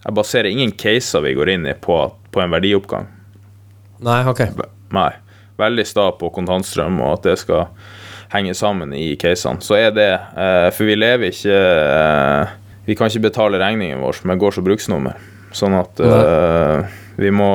[0.05, 1.97] jeg baserer ingen caser vi går inn i på,
[2.31, 3.07] på en verdioppgang.
[4.05, 4.41] Nei, ok.
[4.93, 5.11] Nei.
[5.57, 7.69] Veldig sta på kontantstrøm og at det skal
[8.33, 9.63] henge sammen i casene.
[9.63, 12.53] Så er det eh, For vi lever ikke eh,
[12.85, 15.17] Vi kan ikke betale regningen vår med gårds- og bruksnummer.
[15.55, 17.49] Sånn at eh, vi, må,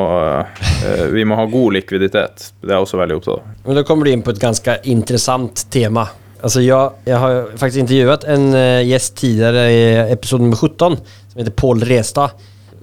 [0.89, 2.49] eh, vi må ha god likviditet.
[2.63, 3.55] Det er jeg også veldig opptatt av.
[3.69, 6.09] Men da kommer du inn på et ganske interessant tema.
[6.43, 11.39] Alltså jag, jag har faktiskt intervjuat en eh, gäst tidigare i episod nummer 17 som
[11.39, 12.31] heter Paul Resta.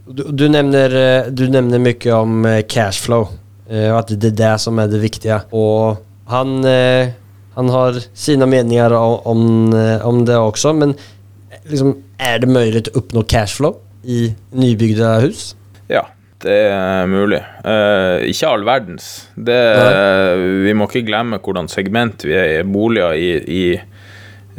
[0.08, 3.28] Du, du, nämner, eh, du nämner mycket om eh, cashflow
[3.70, 5.42] och att det är det som är det viktiga.
[5.50, 6.66] Och han,
[7.54, 10.94] han har sina meningar om, om, det också men
[11.64, 15.56] liksom, är det möjligt att uppnå cashflow i nybyggda hus?
[16.44, 17.40] Det er mulig.
[17.66, 19.08] Uh, ikke all verdens.
[19.34, 19.58] Det,
[20.68, 22.66] vi må ikke glemme hvordan segment vi er i.
[22.68, 23.64] Boliger i, i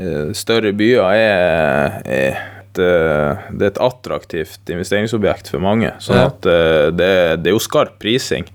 [0.01, 5.95] uh, større byer er, er et, eh, det er et attraktivt investeringsobjekt for mange.
[6.03, 7.09] Sånn at det,
[7.43, 8.47] det er jo skarp prising.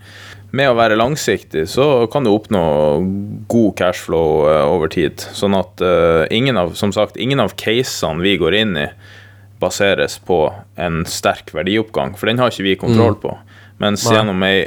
[0.53, 2.62] Med å være langsiktig så kan du oppnå
[3.49, 5.23] god cashflow over tid.
[5.33, 5.81] Sånn at
[6.31, 8.86] ingen av, som sagt, ingen av casene vi går inn i,
[9.63, 10.45] baseres på
[10.78, 13.36] en sterk verdioppgang, for den har ikke vi kontroll på.
[13.82, 14.17] Mens Nei.
[14.17, 14.58] gjennom ei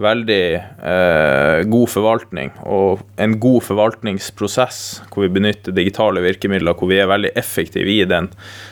[0.00, 4.78] veldig eh, god forvaltning og en god forvaltningsprosess,
[5.12, 8.30] hvor vi benytter digitale virkemidler, hvor vi er veldig effektive i den,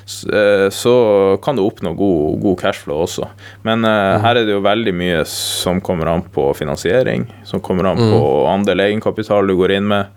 [0.09, 0.95] så, eh, så
[1.45, 3.29] kan du oppnå god, god cashflow også.
[3.69, 7.93] Men eh, her er det jo veldig mye som kommer an på finansiering, som kommer
[7.93, 10.09] an på andel egenkapital du går inn med,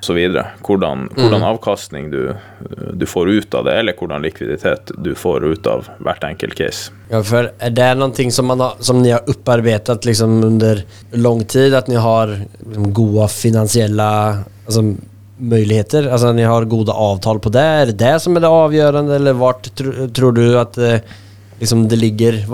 [0.00, 0.18] osv.
[0.66, 2.34] Hvordan, hvordan avkastning du,
[2.96, 6.90] du får ut av det, eller hvordan likviditet du får ut av hvert enkelt case.
[7.10, 10.82] Ja, for er det noe som, man har, som ni har opparbeidet liksom under
[11.12, 11.74] lang tid?
[11.74, 14.10] At ni har liksom gode finansielle
[14.66, 14.84] altså,
[15.40, 16.10] muligheter?
[16.12, 17.64] Altså, ni har gode avtaler på det?
[17.82, 21.00] Er det det som er det avgjørende, Eller hvor tr tror du at eh,
[21.60, 22.44] liksom det ligger?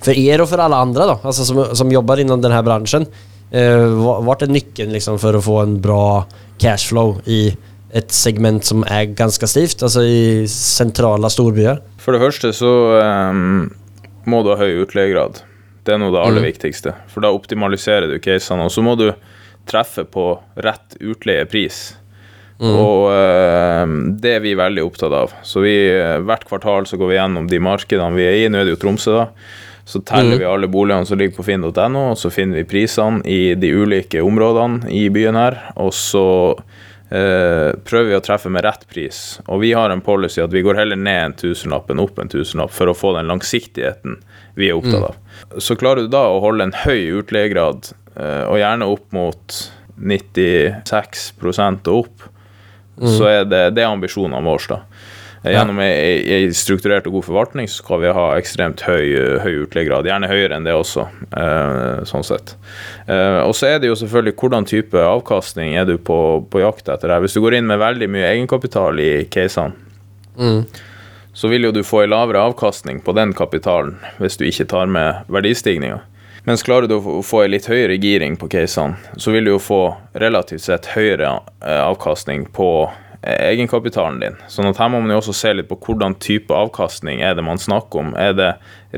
[0.00, 3.04] for dere og for alle andre da, altså som, som jobber innen denne bransjen.
[3.04, 3.28] branschen.
[3.50, 6.24] Eh, va- vart är nyckeln liksom for å få en bra
[6.60, 7.42] cashflow i
[7.96, 9.82] et segment som er ganske stivt?
[9.82, 11.80] altså i sentrale storbyer?
[12.02, 12.72] For det første så
[13.32, 13.70] um,
[14.30, 15.42] må du ha høy utleiegrad.
[15.84, 16.94] Det er nå det aller viktigste.
[17.10, 18.68] For da optimaliserer du casene.
[18.68, 19.08] Og så må du
[19.68, 21.80] treffe på rett utleiepris.
[22.60, 23.88] Og uh,
[24.20, 25.34] det er vi veldig opptatt av.
[25.46, 28.48] Så vi, eh, hvert kvartal så går vi gjennom de markedene vi er i.
[28.52, 29.26] Nå er det jo Tromsø, da.
[29.90, 33.56] Så teller vi alle boligene som ligger på finn.no, og så finner vi prisene i
[33.58, 35.56] de ulike områdene i byen her.
[35.82, 36.22] Og så
[37.10, 39.40] eh, prøver vi å treffe med rett pris.
[39.48, 42.30] Og vi har en policy at vi går heller ned en tusenlapp enn opp en
[42.30, 44.20] tusenlapp for å få den langsiktigheten
[44.54, 45.18] vi er opptatt av.
[45.58, 49.60] Så klarer du da å holde en høy utleiegrad, eh, og gjerne opp mot
[49.98, 52.30] 96 og opp,
[53.00, 54.76] så er det, det er ambisjonene våre.
[54.76, 54.80] da.
[55.40, 59.06] Gjennom ei, ei strukturert og god forvaltning så skal vi ha ekstremt høy,
[59.40, 60.04] høy utleiegrad.
[60.04, 62.52] Gjerne høyere enn det også, eh, sånn sett.
[63.08, 66.18] Eh, og så er det jo selvfølgelig hvordan type avkastning er du på,
[66.52, 67.24] på jakt etter her.
[67.24, 69.72] Hvis du går inn med veldig mye egenkapital i casene,
[71.32, 74.86] så vil jo du få en lavere avkastning på den kapitalen hvis du ikke tar
[74.92, 76.00] med verdistigninga.
[76.48, 79.58] Mens klarer du å få- ei litt høyere giring på casene, så vil du jo
[79.60, 82.90] få relativt sett høyere eh, avkastning på
[83.22, 84.38] egenkapitalen din.
[84.48, 87.44] Sånn at her må man jo også se litt på hvordan type avkastning er det
[87.44, 88.14] man snakker om.
[88.16, 88.50] Er det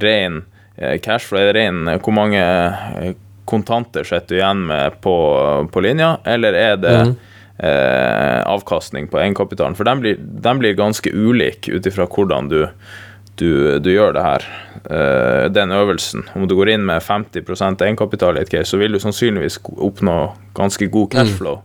[0.05, 0.45] ren
[0.77, 3.15] eh, cashflow, er det ren eh, hvor mange eh,
[3.51, 5.15] kontanter sitter du igjen med på,
[5.73, 9.75] på linja, eller er det eh, avkastning på egenkapitalen?
[9.79, 12.61] For den blir, den blir ganske ulik ut ifra hvordan du,
[13.43, 13.51] du,
[13.83, 14.47] du gjør det her.
[14.83, 16.29] Eh, den øvelsen.
[16.39, 17.43] Om du går inn med 50
[17.83, 20.17] egenkapital i et case, så vil du sannsynligvis oppnå
[20.55, 21.61] ganske god cashflow.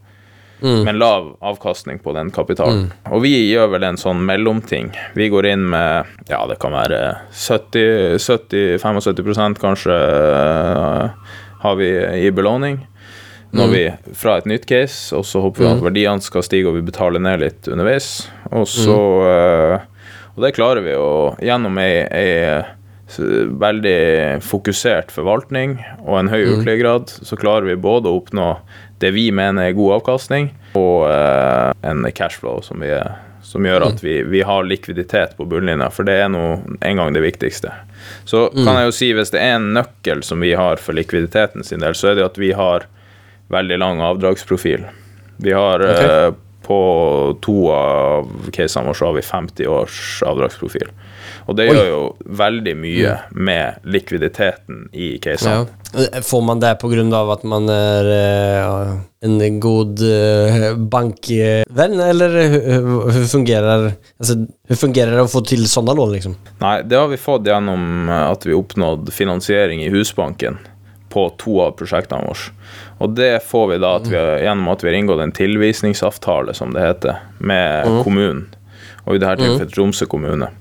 [0.61, 2.93] Men lav avkastning på den kapitalen.
[3.13, 4.89] Og vi gjør vel en sånn mellomting.
[5.13, 11.09] Vi går inn med ja, det kan være 70-75 kanskje uh,
[11.61, 12.87] har vi i belåning.
[13.57, 16.75] Når vi fra et nytt case, og så håper vi at verdiene skal stige og
[16.75, 18.29] vi betaler ned litt underveis.
[18.51, 19.79] Og så uh,
[20.35, 22.63] Og det klarer vi jo gjennom ei, ei
[23.07, 28.49] veldig fokusert forvaltning og en høy utleiegrad, så klarer vi både å oppnå
[29.01, 32.91] det vi mener er god avkastning, og eh, en cashflow som, vi,
[33.45, 36.45] som gjør at vi, vi har likviditet på bunnlinja, for det er nå
[36.81, 37.73] en gang det viktigste.
[38.25, 41.65] Så kan jeg jo si, hvis det er en nøkkel som vi har for likviditeten
[41.65, 42.87] sin del, så er det at vi har
[43.53, 44.87] veldig lang avdragsprofil.
[45.43, 46.33] Vi har eh,
[46.67, 46.79] på
[47.41, 50.89] to av casene våre så har vi 50 års avdragsprofil.
[51.47, 51.99] Og det gjør jo
[52.39, 55.63] veldig mye med likviditeten i casene.
[55.95, 56.21] Ja.
[56.27, 62.35] Får man det på at av att man er uh, en god uh, bankvenn, eller
[62.83, 64.35] hvordan fungerer, altså,
[64.75, 66.35] fungerer det å få til sånne lån liksom?
[66.59, 70.59] Nei, det har vi fått gjennom eh, at vi oppnådde finansiering i Husbanken
[71.13, 72.51] på to av prosjektene våre.
[72.99, 76.75] Og det får vi da at vi gjennom at vi har inngått en tilvisningsavtale, som
[76.75, 78.47] det heter, med kommunen.
[79.07, 80.51] Og i dette tilfellet Tromsø kommune.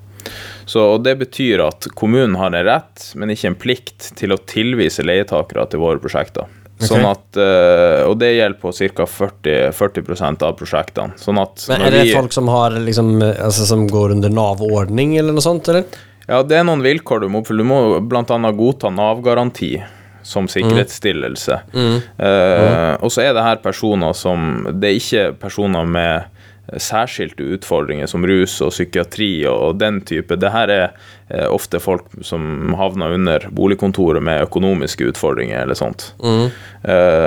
[0.66, 4.40] Så og Det betyr at kommunen har en rett, men ikke en plikt, til å
[4.48, 6.50] tilvise leietakere til våre prosjekter.
[6.76, 9.06] Sånn at, eh, og det gjelder på ca.
[9.08, 11.16] 40, 40% av prosjektene.
[11.16, 15.32] Sånn at Men er det folk som har liksom, altså, som går under Nav-ordning eller
[15.32, 15.86] noe sånt, eller?
[16.26, 17.64] Ja, det er noen vilkår du må oppfylle.
[17.64, 18.52] Du må bl.a.
[18.58, 19.78] godta Nav-garanti
[20.26, 21.60] som sikkerhetsstillelse.
[21.72, 26.35] Eh, og så er det her personer som Det er ikke personer med
[26.82, 30.38] særskilte utfordringer som rus og psykiatri og, den type.
[30.40, 30.84] Det her er
[31.28, 36.44] eh, ofte folk som havner under boligkontoret med økonomiske utfordringer eller sånt, mm.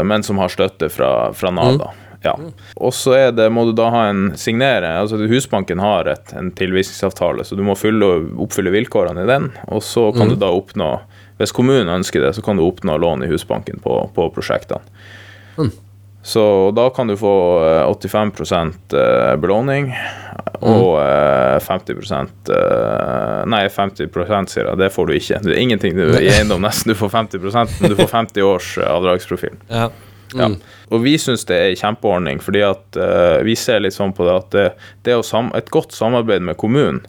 [0.07, 1.77] men som har støtte fra, fra Nav.
[1.79, 1.89] da.
[2.21, 2.33] Ja.
[2.75, 6.51] Og så er det, må du da ha en signere altså Husbanken har et, en
[6.51, 8.09] tilvisningsavtale, så du må fylle,
[8.43, 9.49] oppfylle vilkårene i den.
[9.71, 10.97] Og så kan du da oppnå
[11.39, 14.83] Hvis kommunen ønsker det, så kan du oppnå lån i Husbanken på, på prosjektene.
[16.21, 18.31] Så da kan du få eh, 85
[18.93, 19.93] eh, belåning
[20.59, 24.09] og eh, 50 eh, Nei, 50
[24.51, 24.77] sier jeg.
[24.81, 25.39] Det får du ikke.
[25.45, 26.91] Det er ingenting du, i eiendom nesten.
[26.91, 29.57] Du får 50% men du får 50 års eh, avdragsprofil.
[29.79, 29.89] Ja.
[30.37, 30.45] Ja.
[30.93, 34.27] Og vi syns det er en kjempeordning, fordi at uh, vi ser litt sånn på
[34.27, 34.65] det at det,
[35.07, 35.23] det å
[35.57, 36.99] et godt samarbeid med kommunen,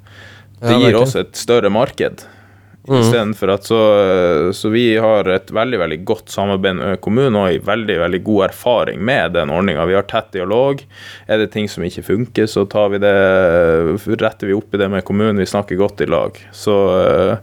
[0.62, 2.24] det gir oss et større marked.
[2.98, 3.80] Istedenfor at så,
[4.56, 8.46] så vi har et veldig veldig godt samarbeid med kommunen og en veldig veldig god
[8.48, 9.86] erfaring med den ordninga.
[9.86, 10.82] Vi har tett dialog.
[11.30, 13.14] Er det ting som ikke funker, så tar vi det,
[14.20, 15.38] retter vi opp i det med kommunen.
[15.40, 16.40] Vi snakker godt i lag.
[16.52, 17.36] Så, eh,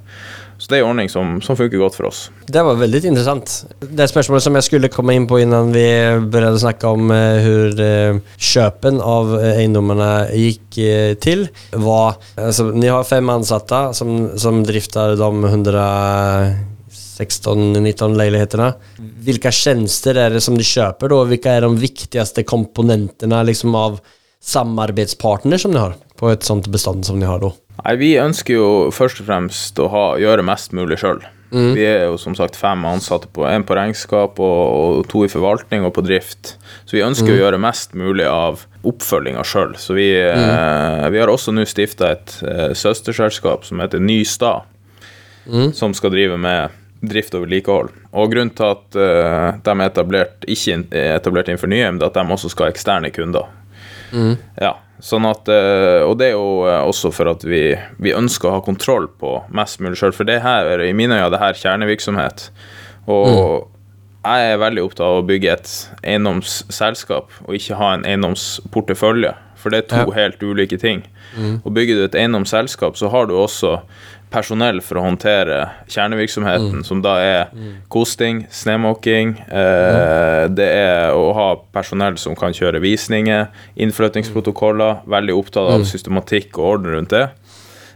[0.68, 2.26] så det er en ordning som, som funker godt for oss.
[2.44, 3.72] Det var veldig interessant.
[3.80, 5.86] Det spørsmålet som jeg skulle komme inn på innan vi
[6.28, 12.76] begynte å snakke om eh, hur eh, köpen av eiendommene gikk uh, til, var, altså,
[12.76, 18.76] ni har fem ansatte som, som drifter de 116-19 leilighetene.
[19.24, 24.04] Hvilke tjenester er det som de kjøper, og hvilke er de viktigste komponentene liksom av
[24.44, 27.56] samarbeidspartner som de har på et sånt bestånd som de har då?
[27.84, 31.24] Nei, Vi ønsker jo først og fremst å ha, gjøre mest mulig sjøl.
[31.78, 34.64] Vi er jo som sagt fem ansatte, på en på regnskap og,
[35.00, 36.58] og to i forvaltning og på drift.
[36.84, 39.78] Så vi ønsker å gjøre mest mulig av oppfølginga sjøl.
[39.80, 44.68] Så vi, eh, vi har også nå stifta et eh, søsterselskap som heter Nystad,
[45.74, 46.76] som skal drive med
[47.08, 47.94] drift og vedlikehold.
[48.12, 52.20] Og grunnen til at eh, de er etablert, ikke er etablert innenfor Nyheim, er at
[52.20, 53.48] de også skal ha eksterne kunder.
[54.60, 58.50] Ja, sånn at, eh, og det er jo eh, også for at vi, vi ønsker
[58.50, 60.14] å ha kontroll på mest mulig sjøl.
[60.16, 62.50] For det her, er i mine øyne, det her kjernevirksomhet.
[63.08, 63.68] Og
[64.28, 69.36] jeg er veldig opptatt av å bygge et eiendomsselskap, og ikke ha en eiendomsportefølje.
[69.58, 70.16] For det er to Ja.
[70.28, 71.04] helt ulike ting.
[71.66, 73.82] Og bygger du et eiendomsselskap, så har du også
[74.34, 77.44] personell for å håndtere kjernevirksomheten, som da er
[77.94, 85.78] kosting, snemåking, eh, det er å ha personell som kan kjøre visninger, innflyttingsprotokoller, veldig opptatt
[85.78, 87.28] av systematikk og orden rundt det.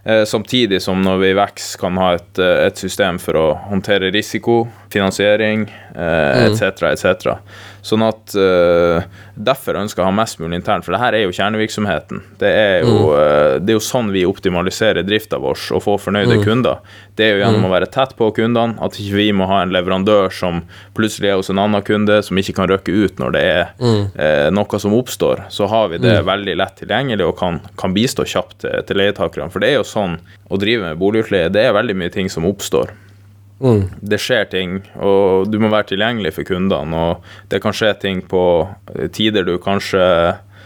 [0.04, 4.10] Eh, samtidig som når vi vokser, kan ha et, eh, et system for å håndtere
[4.14, 6.90] risiko, finansiering eh, etc.
[6.90, 7.38] etc.
[7.82, 9.02] Sånn at uh,
[9.42, 12.20] Derfor ønsker jeg å ha mest mulig internt, for det her er jo kjernevirksomheten.
[12.42, 16.38] Det er jo, eh, det er jo sånn vi optimaliserer drifta vår og får fornøyde
[16.44, 16.78] kunder.
[17.18, 19.74] Det er jo gjennom å være tett på kundene, at ikke vi må ha en
[19.74, 20.62] leverandør som
[20.98, 24.50] plutselig er hos en annen kunde, som ikke kan røkke ut når det er eh,
[24.54, 25.48] noe som oppstår.
[25.50, 29.50] Så har vi det veldig lett tilgjengelig og kan, kan bistå kjapt til, til leietakerne.
[29.50, 30.20] For det er jo sånn
[30.52, 32.94] å drive med boligutleie, det er veldig mye ting som oppstår.
[34.02, 37.02] Det skjer ting, og du må være tilgjengelig for kundene.
[37.12, 38.44] Og det kan skje ting på
[39.14, 40.06] tider du kanskje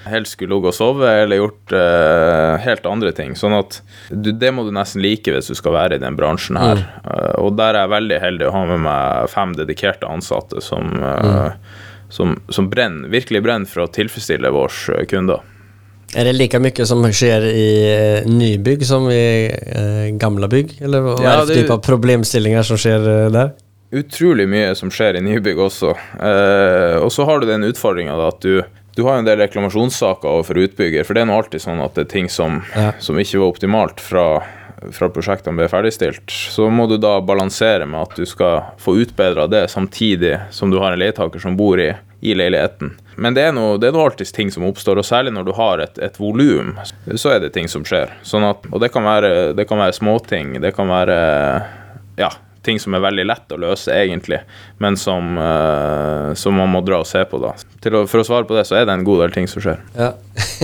[0.09, 3.33] helst skulle ligget og sove, eller gjort uh, helt andre ting.
[3.37, 3.79] Sånn at
[4.09, 6.83] du, det må du nesten like hvis du skal være i den bransjen her.
[7.01, 10.93] Eh, og der er jeg veldig heldig å ha med meg fem dedikerte ansatte som,
[11.01, 11.81] eh,
[12.13, 15.41] som, som brenner, virkelig brenner for å tilfredsstille våre kunder.
[16.13, 17.69] Är det lika mycket som sker i
[18.21, 20.77] eh, nybygg som i eh, gamla bygg?
[20.81, 23.29] Eller hva Ja, er det typ av problemstillinger som skjer der?
[23.29, 23.51] där?
[23.95, 25.93] utrolig mye som skjer i nybygg også.
[26.19, 28.61] Eh, og så har du den utfordringa at du,
[28.97, 31.05] du har en del reklamasjonssaker overfor utbygger.
[31.07, 32.91] For det er nå alltid sånn at det er ting som, Ja.
[32.99, 34.25] som ikke var optimalt fra,
[34.91, 36.27] fra prosjektene ble ferdigstilt.
[36.27, 40.79] Så må du da balansere med at du skal få utbedra det samtidig som du
[40.83, 41.93] har en leietaker som bor i,
[42.25, 42.95] i leiligheten.
[43.15, 45.53] Men det er noe, det er noe alltid ting som oppstår, og særlig når du
[45.55, 46.73] har et, et volum,
[47.15, 48.11] så er det ting som skjer.
[48.27, 51.19] Sånn at, og det kan være, det kan være småting, det kan være
[52.19, 52.31] ja,
[52.65, 54.41] ting som er veldig lett å løse, egentlig,
[54.83, 57.39] men som, uh, som man må dra og se på.
[57.43, 57.53] da.
[57.55, 59.81] Å, for å svare på det, så er det en god del ting som skjer.
[59.95, 60.11] Ja.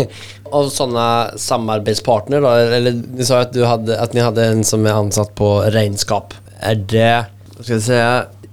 [0.55, 1.07] og sånne
[1.39, 5.35] samarbeidspartner, da, eller ni sa at, du hadde, att ni hadde en som er ansatt
[5.39, 6.35] på regnskap.
[6.59, 7.13] Er det,
[7.61, 8.05] skal jeg si,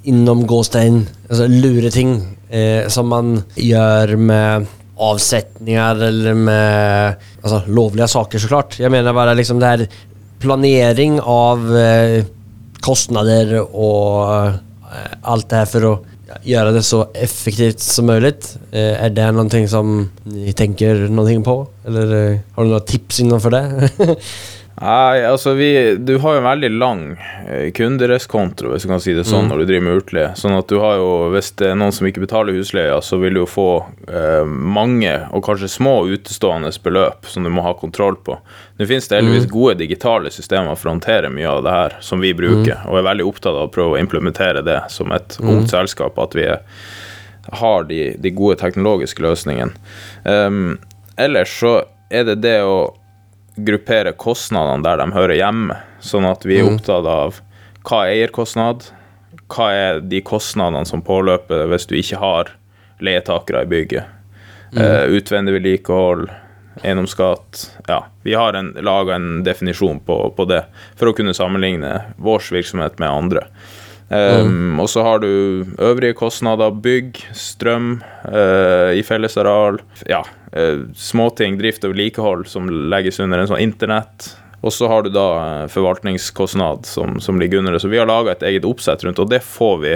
[0.09, 2.21] innom gåstein, altså lure lureting
[2.51, 4.69] eh, som man gjør med
[4.99, 8.79] avsetninger eller med altså, lovlige saker såklart.
[8.81, 9.87] Jeg mener bare liksom det her
[10.43, 12.21] planering av eh,
[12.85, 15.97] kostnader og eh, alt det her for å
[16.49, 18.35] gjøre det så effektivt som mulig.
[18.73, 19.97] Eh, er det noe som
[20.29, 21.57] ni tenker noe på?
[21.89, 23.65] Eller eh, har du noen tips innenfor det?
[24.81, 27.01] Nei, altså vi, Du har jo en veldig lang
[27.75, 30.29] kundereskontro, kunderestkonto, hvis du kan si det sånn, når du driver med utleie.
[30.39, 33.35] Sånn at du har jo, Hvis det er noen som ikke betaler husleia, så vil
[33.35, 33.69] du jo få
[34.07, 38.37] eh, mange og kanskje små utestående beløp som du må ha kontroll på.
[38.79, 42.23] Nå finnes det heldigvis gode digitale systemer for å håndtere mye av det her, som
[42.23, 45.73] vi bruker, og er veldig opptatt av å prøve å implementere det som et ungt
[45.75, 46.63] selskap, at vi er,
[47.59, 49.75] har de, de gode teknologiske løsningene.
[50.23, 50.79] Um,
[51.19, 51.81] ellers så
[52.15, 52.93] er det det å
[53.65, 57.41] gruppere kostnadene der de hører hjemme, sånn at vi er opptatt av
[57.89, 58.91] hva er eierkostnad,
[59.49, 62.53] hva er de kostnadene som påløper hvis du ikke har
[63.05, 64.05] leietakere i bygget,
[64.77, 66.29] eh, utvendig vedlikehold,
[66.83, 70.63] eiendomsskatt Ja, vi har laga en definisjon på, på det
[70.95, 73.47] for å kunne sammenligne vår virksomhet med andre.
[74.09, 79.83] Um, Og så har du øvrige kostnader, bygg, strøm uh, i fellesareal.
[80.09, 80.23] Ja,
[80.57, 84.31] uh, småting, drift og vedlikehold som legges under en sånn internett.
[84.61, 87.81] Og så har du da eh, forvaltningskostnad som, som ligger under det.
[87.81, 89.93] Så vi har laga et eget oppsett rundt, og det får vi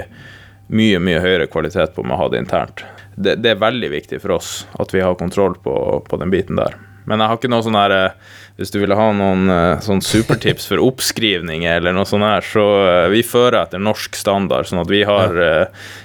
[0.71, 2.85] mye, mye høyere kvalitet på med å ha det internt.
[3.15, 5.75] Det, det er veldig viktig for oss at vi har kontroll på,
[6.07, 6.79] på den biten der.
[7.09, 8.15] Men jeg har ikke noe sånn her eh,
[8.59, 12.65] Hvis du ville ha noen eh, sånn supertips for oppskrivning eller noe sånt her, så
[12.85, 15.35] eh, vi fører etter norsk standard, sånn at vi har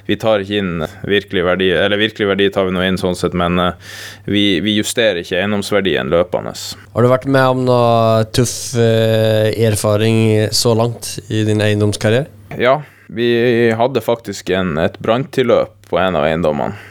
[0.08, 3.36] Vi tar ikke inn virkelig verdi Eller virkelig verdi tar vi nå inn sånn sett,
[3.36, 3.60] men
[4.26, 6.52] vi, vi justerer ikke eiendomsverdien løpende.
[6.94, 12.28] Har du vært med om noe tuff eh, erfaring så langt i din eiendomskarriere?
[12.58, 12.78] Ja,
[13.08, 13.28] vi
[13.76, 16.87] hadde faktisk en, et branntilløp på en av eiendommene.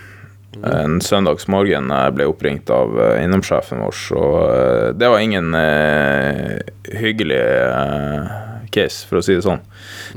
[0.66, 6.58] En søndagsmorgen jeg ble oppringt av innomsjefen vår, og eh, det var ingen eh,
[6.97, 8.32] hyggelig eh,
[8.74, 9.62] case, for å si det sånn.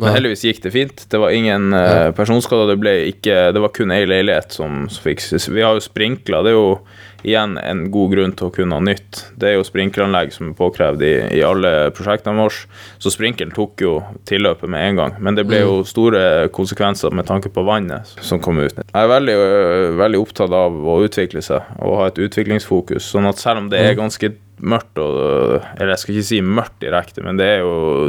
[0.01, 1.05] Men heldigvis gikk det fint.
[1.11, 2.77] Det var ingen uh, personskader.
[2.77, 6.45] Det ikke Det var kun ei leilighet som, som fikk Vi har jo sprinkler.
[6.47, 6.75] Det er jo
[7.23, 9.25] igjen en god grunn til å kunne ha nytt.
[9.39, 12.67] Det er jo sprinkleranlegg som er påkrevd i, i alle prosjektene våre.
[13.03, 13.97] Så sprinkelen tok jo
[14.29, 15.19] tilløpet med en gang.
[15.21, 18.81] Men det ble jo store konsekvenser med tanke på vannet som kom ut.
[18.81, 23.13] Jeg er veldig, øh, veldig opptatt av å utvikle seg og ha et utviklingsfokus.
[23.13, 26.83] Sånn at selv om det er ganske mørkt og Eller jeg skal ikke si mørkt
[26.83, 28.03] direkte, men det er jo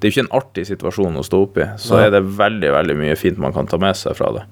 [0.00, 2.96] det er jo ikke en artig situasjon å stå oppi, så er det veldig veldig
[2.98, 4.42] mye fint man kan ta med seg fra det.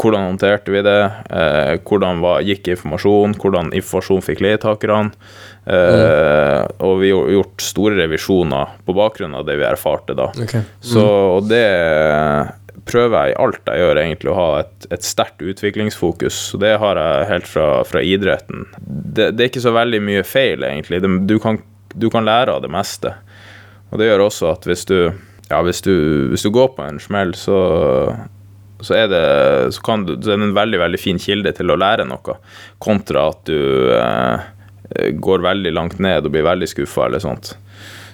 [0.00, 0.94] Hvordan håndterte vi det?
[1.30, 3.36] Eh, hvordan var, gikk informasjon?
[3.38, 5.12] Hvordan informasjon fikk leietakerne?
[5.66, 10.30] Eh, Og vi har gjort store revisjoner på bakgrunn av det vi erfarte da.
[10.34, 10.56] Ok.
[10.82, 11.04] Så,
[11.38, 11.62] og det
[12.84, 16.40] prøver jeg i alt jeg gjør, egentlig, å ha et, et sterkt utviklingsfokus.
[16.56, 18.66] Og det har jeg helt fra, fra idretten.
[18.80, 21.00] Det, det er ikke så veldig mye feil, egentlig.
[21.28, 21.60] Du, kan,
[21.94, 23.14] du kan lære av det meste.
[23.94, 24.96] Og det gjør også at hvis du,
[25.46, 25.94] ja, hvis du,
[26.32, 27.58] hvis du går på en smell, så,
[28.82, 29.26] så, er det,
[29.76, 32.34] så, kan du, så er det en veldig veldig fin kilde til å lære noe,
[32.82, 37.54] kontra at du eh, går veldig langt ned og blir veldig skuffa eller sånt.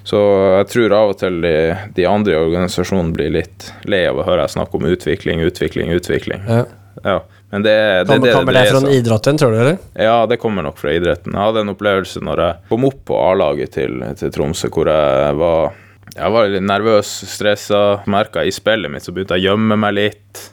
[0.04, 0.20] Så
[0.58, 1.56] jeg tror av og til de,
[1.96, 5.92] de andre i organisasjonen blir litt lei av å høre jeg snakke om utvikling, utvikling,
[5.96, 6.44] utvikling.
[6.44, 6.64] Ja.
[7.00, 7.20] Ja,
[7.50, 7.74] men det,
[8.06, 9.78] det, det, kommer det det fra seg idretten, tror du eller?
[9.98, 11.34] Ja, det kommer nok fra idretten.
[11.34, 15.34] Jeg hadde en opplevelse når jeg kom opp på A-laget til, til Tromsø, hvor jeg
[15.40, 15.74] var,
[16.14, 17.82] jeg var litt nervøs, stressa.
[18.10, 20.44] Merka i spillet mitt så begynte jeg å gjemme meg litt.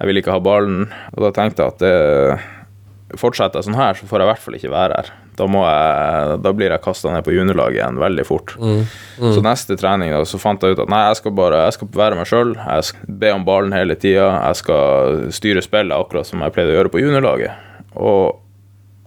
[0.00, 0.88] Jeg ville ikke ha ballen.
[1.14, 1.94] Og da tenkte jeg at det,
[3.20, 5.10] fortsetter jeg sånn her, så får jeg i hvert fall ikke være her.
[5.36, 8.52] Da, må jeg, da blir jeg kasta ned på juniorlaget igjen veldig fort.
[9.32, 11.88] Så neste trening da, så fant jeg ut at nei, jeg skal bare jeg skal
[11.96, 12.52] være meg sjøl.
[12.60, 14.28] Jeg skal be om ballen hele tida.
[14.50, 17.56] Jeg skal styre spillet akkurat som jeg pleide å gjøre på juniorlaget.
[17.96, 18.38] Og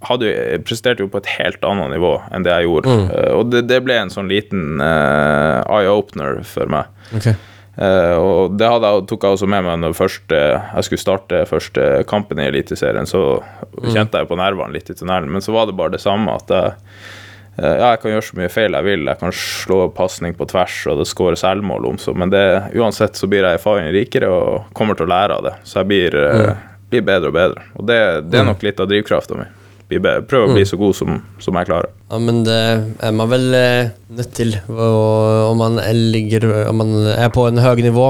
[0.06, 2.96] hadde, jo- presterte jo på et helt annet nivå enn det jeg gjorde.
[3.16, 6.90] Eh, og det, det ble en sånn liten uh, eye-opener for meg.
[7.16, 7.32] Ok.
[7.76, 11.44] Eh, og det jeg, tok jeg også med meg når først, eh, jeg skulle starte
[11.50, 13.08] første kampen i Eliteserien.
[13.10, 13.22] Så
[13.92, 16.54] kjente jeg på nervene litt i tunnelen, men så var det bare det samme at
[16.56, 16.78] jeg,
[17.60, 19.04] eh, ja, jeg kan gjøre så mye feil jeg vil.
[19.12, 22.46] Jeg kan slå pasning på tvers, og det skårer selvmål om så, men det,
[22.80, 25.56] uansett så blir jeg erfaring rikere og kommer til å lære av det.
[25.68, 26.66] Så jeg blir, mm.
[26.94, 27.68] blir bedre og bedre.
[27.76, 29.52] Og det, det er nok litt av drivkrafta mi.
[29.86, 30.24] Bli bedre.
[30.26, 31.92] Prøve å bli så god som, som jeg klarer.
[32.10, 32.58] Ja men det
[33.06, 35.78] er man väl eh, nødt til om man
[36.14, 38.08] ligger, om man er på en høy nivå.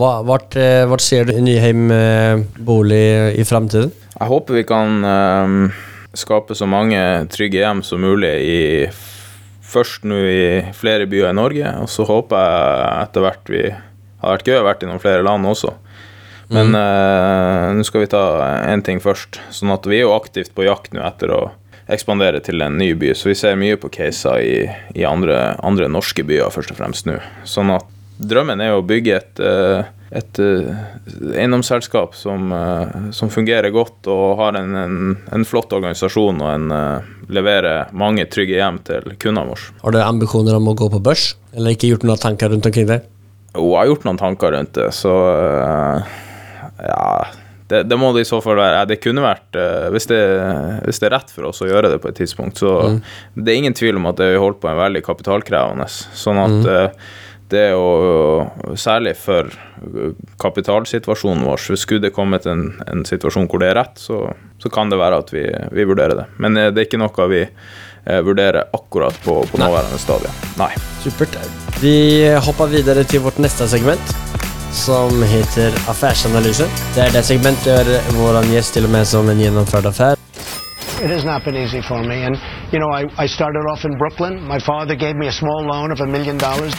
[0.00, 3.04] Hva, vart, eh, vart ser du Nyheim eh, bolig
[3.36, 3.92] i framtiden?
[4.14, 5.60] Jeg håper vi kan um,
[6.16, 6.98] skape så mange
[7.32, 8.58] trygge hjem som mulig i
[9.70, 10.40] først nå i
[10.76, 14.66] flere byer i Norge, og så håper jeg etter hvert vi har vært gøy å
[14.66, 15.72] vært i noen flere land også.
[16.50, 18.24] Men eh, nå skal vi ta
[18.66, 19.38] én ting først.
[19.54, 21.40] Sånn at vi er jo aktivt på jakt nå etter å
[21.90, 24.58] ekspandere til en ny by, så vi ser mye på caser i,
[24.98, 27.16] i andre, andre norske byer først og fremst nå.
[27.46, 27.86] Sånn at
[28.20, 30.70] drømmen er å bygge et, eh, et eh,
[31.34, 32.50] eiendomsselskap som,
[33.14, 34.96] som fungerer godt og har en, en,
[35.34, 36.72] en flott organisasjon og en,
[37.30, 39.74] leverer mange trygge hjem til kundene våre.
[39.84, 41.36] Har du ambisjoner om å gå på børs?
[41.54, 43.04] Eller ikke gjort noen tanker rundt omkring det?
[43.54, 45.14] Jo, jeg har gjort noen tanker rundt det, så
[46.86, 47.04] ja
[47.70, 48.82] det, det må det i så fall være.
[48.90, 50.20] Det kunne vært eh, hvis, det,
[50.86, 52.98] hvis det er rett for oss å gjøre det på et tidspunkt, så
[53.34, 55.86] det er ingen tvil om at det har holdt på en veldig kapitalkrevende.
[55.90, 56.96] Sånn at mm.
[57.50, 57.86] det er jo
[58.78, 61.62] Særlig for eh, kapitalsituasjonen vår.
[61.70, 64.24] Hvis skulle det kommet en, en situasjon hvor det er rett, så,
[64.62, 66.26] så kan det være at vi, vi vurderer det.
[66.42, 70.42] Men eh, det er ikke noe vi eh, vurderer akkurat på, på nåværende stadium.
[70.58, 70.72] Nei.
[71.04, 71.38] Supert.
[71.80, 71.94] Vi
[72.44, 74.18] hopper videre til vårt neste segment
[74.72, 76.64] som heter Affærsanalyse.
[76.94, 80.16] Det er det segmentet gjør vår gjest til og med som en gjennomført affær
[81.00, 82.16] It has not been easy for me.
[82.26, 82.36] And,
[82.72, 84.34] you know, I, I started off in Brooklyn.
[84.46, 86.74] My father gave me a small loan of a million dollars.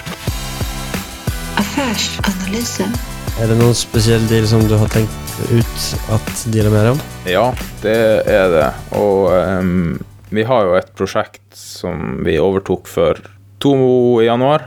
[1.58, 2.94] Affärsanalysen.
[3.42, 7.00] Er det någon speciell deal som du har tänkt ut att dela med dig om?
[7.26, 8.74] Ja, det er det.
[8.92, 13.18] Og um, vi har jo et prosjekt som vi overtok for
[13.60, 13.74] to
[14.22, 14.62] i januar,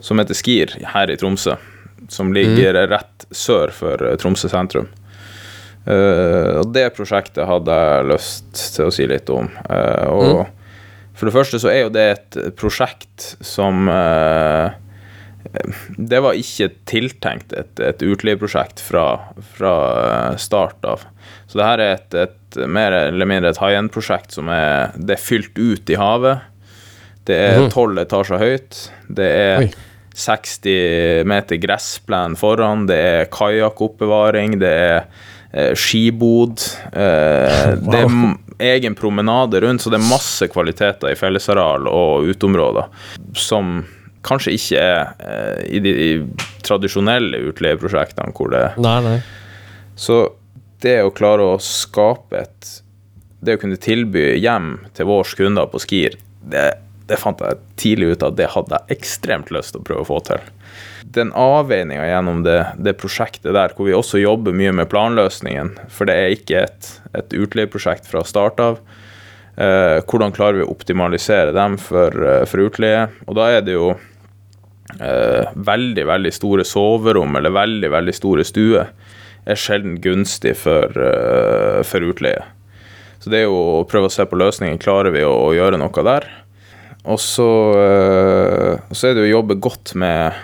[0.00, 1.56] som heter Skir her i Tromsø.
[2.12, 4.88] Som ligger rett sør for eh, Tromsø sentrum.
[5.86, 9.46] Uh, og det prosjektet hadde jeg lyst til å si litt om.
[9.70, 10.40] Uh, og
[11.16, 14.74] for det første så er jo det et prosjekt som uh,
[15.96, 19.06] det var ikke tiltenkt et, et utleieprosjekt fra,
[19.54, 19.76] fra
[20.42, 21.06] start av.
[21.46, 25.16] Så det her er et, et mer eller mindre et high end-prosjekt som er, det
[25.16, 26.42] er fylt ut i havet.
[27.26, 28.80] Det er tolv etasjer høyt.
[29.06, 29.70] Det er Oi.
[30.16, 32.86] 60 meter gressplen foran.
[32.88, 34.58] Det er kajakkoppbevaring.
[34.62, 34.96] Det er
[35.52, 36.64] eh, skibod.
[36.92, 42.88] Eh, Det er egen promenade rundt, så det er masse kvaliteter i fellesareal og uteområder
[43.36, 43.82] som
[44.26, 45.92] kanskje ikke er eh, i de
[46.66, 48.80] tradisjonelle utleieprosjektene hvor det er.
[49.96, 50.22] Så
[50.82, 52.72] det å klare å skape et
[53.46, 56.16] Det å kunne tilby hjem til vårs kunder på Skir,
[56.50, 56.64] det,
[57.06, 60.08] det fant jeg tidlig ut at det hadde jeg ekstremt lyst til å prøve å
[60.08, 60.48] få til.
[61.16, 66.10] Den avveininga gjennom det, det prosjektet der, hvor vi også jobber mye med planløsningen, for
[66.10, 68.80] det er ikke et, et utleieprosjekt fra start av.
[69.56, 73.06] Eh, hvordan klarer vi å optimalisere dem for, eh, for utleie?
[73.28, 78.90] Og da er det jo eh, veldig, veldig store soverom eller veldig, veldig store stuer
[79.46, 82.42] er sjelden gunstig for, eh, for utleie.
[83.22, 84.82] Så det er jo å prøve å se på løsningen.
[84.82, 86.26] Klarer vi å, å gjøre noe der?
[87.06, 87.48] Og så,
[87.78, 90.34] eh, så er det jo å jobbe godt med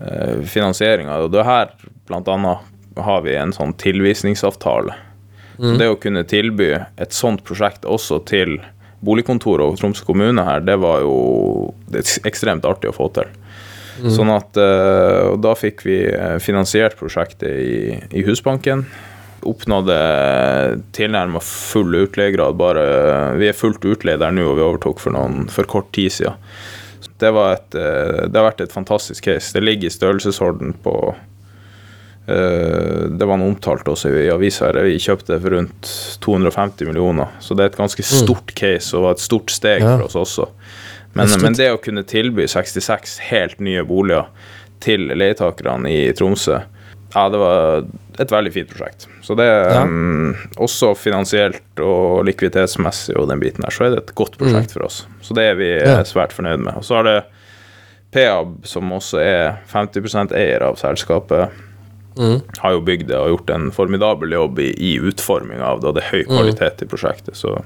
[0.00, 1.18] uh, finansieringa.
[1.26, 1.74] Og det her
[2.08, 4.96] blant annet har vi en sånn tilvisningsavtale.
[5.60, 8.56] Så det å kunne tilby et sånt prosjekt også til
[9.04, 11.16] boligkontoret og Tromsø kommune her, det var jo
[11.92, 13.28] det ekstremt artig å få til.
[14.00, 18.86] Sånn at eh, Og da fikk vi eh, finansiert prosjektet i, i Husbanken.
[19.46, 19.96] Oppnådde
[20.96, 22.56] tilnærmet full utleiegrad.
[22.60, 22.84] Bare,
[23.40, 26.36] vi er fullt utleid der nå, og vi overtok for, noen, for kort tid siden.
[27.20, 29.52] Det, var et, eh, det har vært et fantastisk case.
[29.56, 30.94] Det ligger i størrelsesorden på
[32.28, 34.66] eh, Det var noe omtalt også i avisa.
[34.70, 34.82] her.
[34.86, 35.90] Vi kjøpte det for rundt
[36.24, 37.28] 250 millioner.
[37.40, 39.96] Så det er et ganske stort case og et stort steg Ja.
[39.98, 40.48] for oss også.
[41.14, 44.28] Men, men det å kunne tilby 66 helt nye boliger
[44.80, 46.60] til leietakerne i Tromsø,
[47.14, 47.84] ja, det var
[48.20, 49.06] et veldig fint prosjekt.
[49.22, 49.82] Så det Ja.
[49.82, 54.72] um, Også finansielt og likviditetsmessig og den biten der, så er det et godt prosjekt
[54.72, 55.06] for oss.
[55.22, 56.02] Så det er vi Ja.
[56.04, 56.76] svært fornøyd med.
[56.76, 57.24] Og så har det
[58.12, 61.50] Peab, som også er 50% eier av selskapet,
[62.58, 65.94] har jo bygd det og gjort en formidabel jobb i, i utforminga av det, og
[65.94, 67.62] det er høy kvalitet i prosjektet, så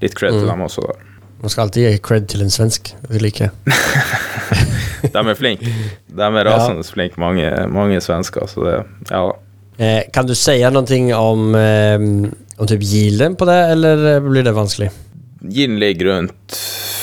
[0.00, 0.96] litt cred til dem også der.
[1.42, 2.92] Man skal alltid gi cred til en svensk.
[3.10, 3.50] Vi liker.
[5.12, 5.72] De er flinke.
[6.06, 8.76] De er rasende flinke, mange, mange svensker, så det
[9.10, 9.24] Ja.
[9.82, 11.98] Eh, kan du si noe om, eh,
[12.58, 14.90] om typ yielden på det eller blir det vanskelig?
[15.42, 16.54] Gilden ligger rundt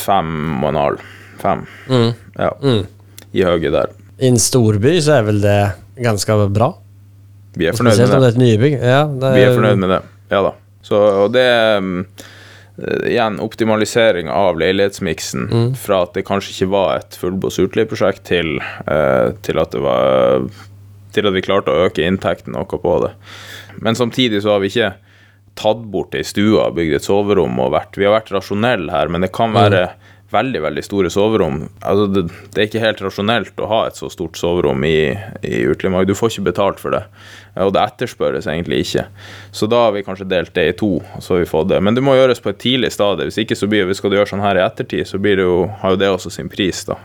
[0.05, 1.03] fem og en halv.
[1.41, 1.65] Fem.
[1.89, 2.13] Mm.
[2.37, 2.53] Ja.
[2.63, 2.85] Mm.
[3.33, 3.91] I høyre der.
[4.19, 5.59] I en storby så er vel det
[5.99, 6.73] ganske bra?
[7.59, 8.27] Vi er fornøyd med det är det.
[8.27, 8.79] ett nybygg.
[8.79, 10.01] Ja, det Vi er fornøyd med det.
[10.31, 10.53] Ja da.
[10.81, 12.29] Så, og det er mm, eh,
[13.07, 18.57] igjen optimalisering av leilighetsmiksen fra at det kanskje ikke var et fullbås utleieprosjekt, til,
[18.87, 20.49] eh, til at det var
[21.09, 23.09] Til at vi klarte å øke inntekten noe på det.
[23.81, 24.91] Men samtidig så har vi ikke
[25.57, 29.25] tatt bort ei stue bygd et soverom og vært Vi har vært rasjonelle her, men
[29.25, 29.87] det kan være
[30.31, 31.61] veldig veldig store soverom.
[31.81, 32.23] Altså, det,
[32.53, 35.11] det er ikke helt rasjonelt å ha et så stort soverom i,
[35.41, 36.09] i utelivet.
[36.09, 37.03] Du får ikke betalt for det,
[37.57, 39.07] og det etterspørres egentlig ikke.
[39.55, 41.81] Så da har vi kanskje delt det i to, og så har vi fått det.
[41.85, 43.29] Men det må gjøres på et tidlig stadie.
[43.29, 45.47] Hvis ikke så blir det, skal du gjøre sånn her i ettertid, så blir det
[45.47, 46.99] jo, har jo det også sin pris, da.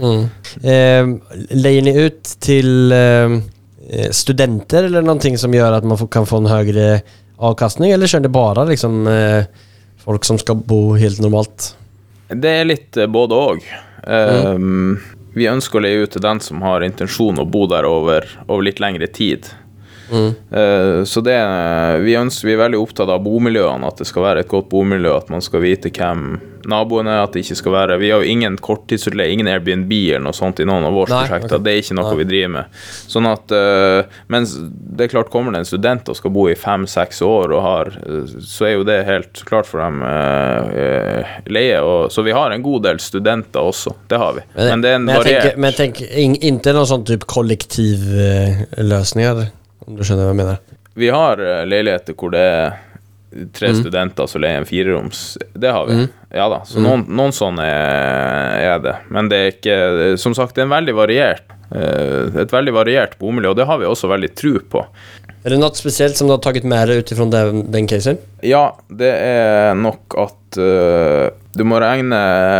[0.00, 0.22] Mm.
[0.64, 3.34] Eh, leier ni ut til eh,
[4.16, 7.02] studenter eller noe som gjør at man kan få en høyere
[7.40, 9.44] avkastning eller kjører dere bare liksom eh,
[10.00, 11.74] folk som skal bo helt normalt?
[12.30, 13.64] Det er litt eh, både òg.
[14.06, 15.00] Um,
[15.34, 18.64] vi ønsker å leie ut til den som har intensjon å bo der over, over
[18.66, 19.50] litt lengre tid.
[20.10, 21.38] Eh, så det
[22.04, 25.14] vi, ønsker, vi er veldig opptatt av bomiljøene, at det skal være et godt bomiljø,
[25.16, 26.38] at man skal vite hvem
[26.68, 30.24] naboene er, at det ikke skal være Vi har jo ingen korttidsutleie, ingen Airbnb eller
[30.26, 31.56] noe sånt i noen av våre Nei, prosjekter.
[31.56, 31.64] Okay.
[31.64, 32.18] Det er ikke noe Nei.
[32.20, 32.80] vi driver med.
[33.14, 36.56] Sånn at uh, Mens det er klart, kommer det en student og skal bo i
[36.58, 41.30] fem-seks år, og har, eh, så er jo det helt klart for dem eh, eh,
[41.48, 41.78] leie.
[41.80, 43.94] Og, så vi har en god del studenter også.
[44.10, 44.44] Det har vi.
[44.58, 48.60] Men, det er en men variert men tenk, in, in, noen sånn type kollektivløsninger?
[48.76, 49.59] kollektivlösningar.
[49.90, 50.62] Om du skjønner hva jeg mener.
[51.00, 52.78] Vi har eh, leiligheter hvor det er
[53.54, 53.76] tre Mm.
[53.78, 55.20] studenter som leier en fireroms.
[55.54, 56.00] Det har vi.
[56.34, 56.64] Ja da.
[56.66, 58.96] Så noen, noen sånne er, det.
[59.10, 59.76] Men det er ikke
[60.18, 63.78] Som sagt, det er en veldig variert eh, et veldig variert bomiljø, og det har
[63.78, 64.82] vi også veldig tro på.
[65.44, 68.18] Er det noe spesielt som du har taget med dig utifrån den, den casen?
[68.44, 72.18] Ja, det er nok at uh, du må regne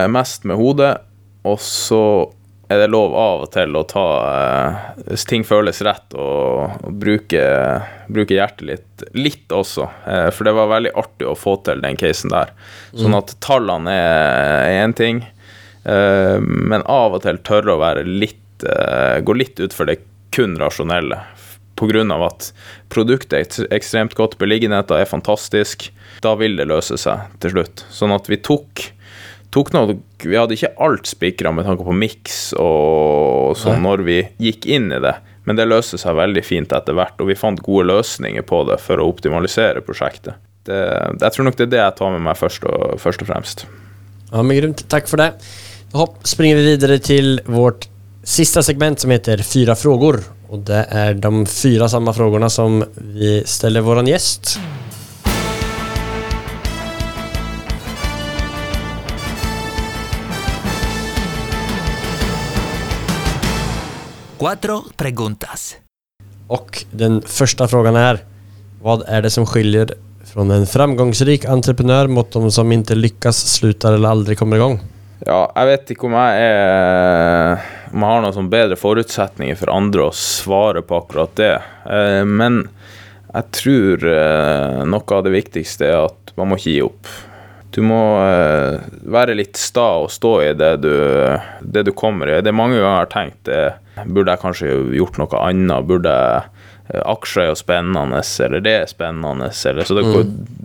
[0.08, 0.94] mest med hodet,
[1.44, 2.00] og så
[2.70, 4.76] er det lov av og til å ta eh,
[5.08, 7.42] Hvis ting føles rett, og, og bruke,
[8.06, 9.88] bruke hjertet litt, litt også.
[10.06, 12.52] Eh, for det var veldig artig å få til den casen der.
[12.94, 15.24] Sånn at tallene er én ting,
[15.82, 19.94] eh, men av og til tørre å være litt Gå litt utfor det
[20.36, 21.16] kun rasjonelle.
[21.80, 22.02] Pga.
[22.26, 22.50] at
[22.92, 25.86] produktet er ekstremt godt, beliggenheten er fantastisk.
[26.20, 27.86] Da vil det løse seg til slutt.
[27.88, 28.90] Sånn at vi tok
[29.54, 34.18] tok noe, Vi hadde ikke alt spikra med tanke på miks og sånn når vi
[34.42, 35.14] gikk inn i det,
[35.48, 38.78] men det løste seg veldig fint etter hvert, og vi fant gode løsninger på det
[38.82, 40.38] for å optimalisere prosjektet.
[40.68, 40.80] Det,
[41.22, 43.64] jeg tror nok det er det jeg tar med meg først og, først og fremst.
[44.30, 44.84] Ja, men grymt.
[44.92, 45.32] Takk for det.
[45.96, 47.88] Hopp, springer vi videre til vårt
[48.22, 50.20] siste segment som heter Fyra frågor.
[50.50, 54.58] Og det er de fyra samme spørsmålene som vi ställer vår gäst.
[64.40, 65.76] Cuatro preguntas.
[66.48, 68.18] Och den första frågan är
[68.82, 69.94] Vad är det som skiljer
[70.32, 74.80] från en framgångsrik entreprenör mot de som inte lyckas, slutar eller aldrig kommer igång?
[75.26, 77.60] Ja, jeg vet ikke om jeg er
[77.92, 81.52] Om jeg har noen sånn bedre forutsetninger for andre å svare på akkurat det.
[81.84, 82.62] Eh, Men
[83.34, 87.12] jeg tror eh, noe av det viktigste er at man må ikke gi opp.
[87.76, 90.94] Du må eh, være litt sta og stå i det du,
[91.60, 92.40] det du kommer i.
[92.40, 93.76] Det er mange ganger jeg har tenkt eh,
[94.06, 95.86] Burde jeg kanskje gjort noe annet?
[95.88, 96.42] Burde jeg
[96.94, 99.50] eh, Aksjer er jo spennende, eller det er spennende.
[99.70, 100.04] Eller, så det,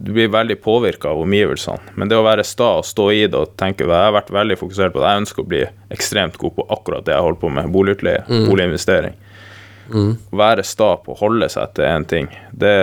[0.06, 1.94] du blir veldig påvirka av omgivelsene.
[1.96, 4.58] Men det å være sta og stå i det og tenke Jeg har vært veldig
[4.58, 5.12] fokusert på det.
[5.12, 5.62] Jeg ønsker å bli
[5.94, 7.70] ekstremt god på akkurat det jeg holder på med.
[7.76, 9.14] Boligutleie, boliginvestering.
[10.34, 12.28] Å være sta på å holde seg til én ting,
[12.58, 12.74] det,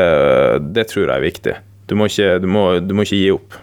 [0.70, 1.54] det tror jeg er viktig.
[1.90, 3.56] Du må ikke, du må, du må ikke gi opp.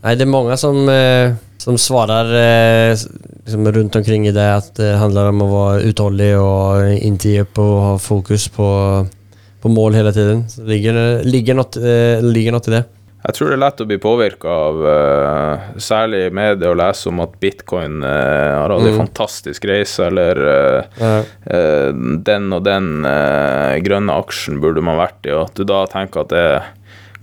[0.00, 1.34] Nei, det er mange som, eh,
[1.66, 2.96] som svarar eh,
[3.44, 7.40] liksom runt omkring i det att det handlar om att vara uthållig och inte ge
[7.40, 9.06] upp och ha fokus på,
[9.60, 10.48] på mål hela tiden.
[10.50, 12.84] Så ligger, ligger, något, eh, ligger något i det.
[13.26, 17.08] Jeg tror det er lett å bli påvirka av uh, særlig i media å lese
[17.10, 21.24] om at bitcoin uh, har hatt en fantastisk reise, eller uh, Ja.
[22.30, 23.02] den og den
[23.82, 26.46] grønne aksjen burde man vært i, og at du da tenker at det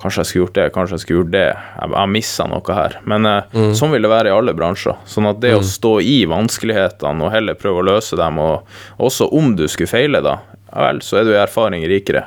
[0.03, 1.45] Kanskje jeg skulle gjort det, kanskje jeg skulle gjort det.
[1.55, 2.97] Jeg jeg missa noe her.
[3.07, 3.69] Men mm.
[3.79, 4.97] sånn vil det være i alle bransjer.
[5.07, 9.29] Sånn at det å stå i vanskelighetene og heller prøve å løse dem, og også
[9.31, 10.41] om du skulle feile, da,
[10.73, 12.25] ja vel, så er du i erfaring rikere.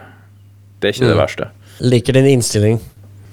[0.81, 1.51] Det er ikke det verste.
[1.85, 2.81] Liker din innstilling.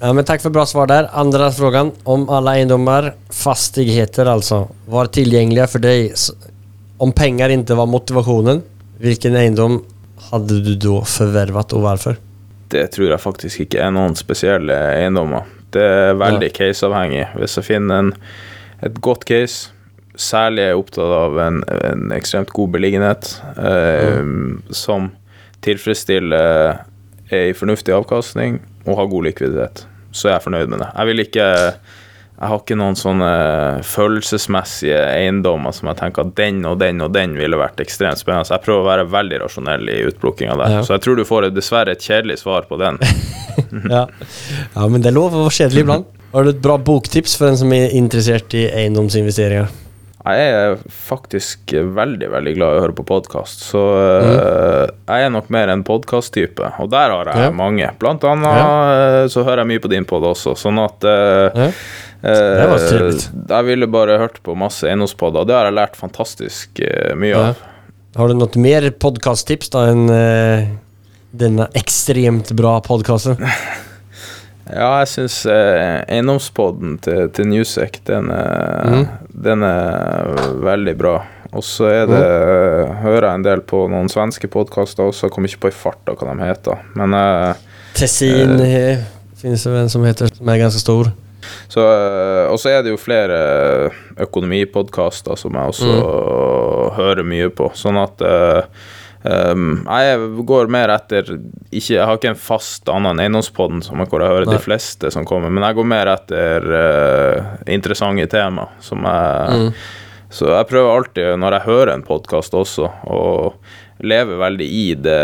[0.04, 1.08] Ja, men takk for bra svar der.
[1.16, 1.94] Andre frågan.
[2.04, 6.12] Om alle eiendommer, fastigheter altså, var tilgjengelige for deg
[7.04, 8.60] Om penger ikke var motivasjonen.
[9.00, 9.80] Hvilken eiendom
[10.30, 12.20] hadde du da forvervet, og varför?
[12.74, 15.46] Det tror jeg faktisk ikke er noen spesielle eiendommer.
[15.74, 17.28] Det er veldig caseavhengig.
[17.38, 18.12] Hvis jeg finner en,
[18.86, 19.72] et godt case,
[20.20, 24.22] særlig er jeg opptatt av en, en ekstremt god beliggenhet eh,
[24.74, 25.10] som
[25.66, 26.84] tilfredsstiller
[27.34, 30.90] ei fornuftig avkastning og har god likviditet, så er jeg fornøyd med det.
[30.94, 31.48] Jeg vil ikke
[32.44, 33.28] jeg har ikke noen sånne
[33.88, 38.50] følelsesmessige eiendommer som jeg tenker at den og den og den ville vært ekstremt spennende.
[38.50, 40.74] Så jeg prøver å være veldig rasjonell i utplukkinga der.
[40.76, 40.82] Ja.
[40.84, 43.00] Så jeg tror du får dessverre et kjedelig svar på den.
[43.94, 44.04] ja.
[44.10, 46.12] ja, men det er lov å være kjedelig ibland.
[46.34, 49.72] Har du et bra boktips for en som er interessert i eiendomsinvesteringer?
[50.24, 53.82] Jeg er faktisk veldig veldig glad i å høre på podkast, så
[54.24, 54.38] mm.
[55.10, 56.70] jeg er nok mer en podkast-type.
[56.80, 57.52] Og der har jeg Ja.
[57.52, 57.90] mange.
[58.00, 59.28] Blant annet ja.
[59.28, 61.70] så hører jeg mye på din pod også, sånn at eh, Ja.
[62.24, 63.20] Det var eh.
[63.50, 67.36] Jeg ville bare hørt på masse eiendomspodder, og det har jeg lært fantastisk eh, mye
[67.36, 67.64] av.
[68.16, 70.70] Har du noe mer podcasttips da Enn eh,
[71.36, 73.42] denne ekstremt bra podcasten?
[74.70, 79.08] Ja, jeg syns eh, eiendomspodden til, til Newsec, den, Mhm.
[79.44, 80.30] den er
[80.64, 81.18] veldig bra.
[81.54, 82.94] Og så er det mm.
[83.04, 86.16] Hører jeg en del på noen svenske podkaster også, jeg kommer ikke på i farta
[86.18, 86.80] hva de heter.
[86.98, 87.54] Men eh,
[87.94, 89.04] Tessin eh,
[89.38, 91.12] finnes det en som heter, som er ganske stor.
[91.70, 96.96] så eh, Og så er det jo flere økonomipodkaster som jeg også Mm.
[96.98, 97.70] hører mye på.
[97.76, 98.64] Sånn at eh,
[99.24, 101.30] Um, jeg går mer etter
[101.72, 104.58] ikke, Jeg har ikke en fast annen enn eiendomspodden som jeg, hvor jeg hører Nei.
[104.58, 108.70] de fleste som kommer, men jeg går mer etter uh, interessante tema.
[108.84, 109.76] Som jeg, Mm.
[110.34, 113.54] Så jeg prøver alltid, når jeg hører en podkast også, å
[114.02, 115.20] leve veldig i det,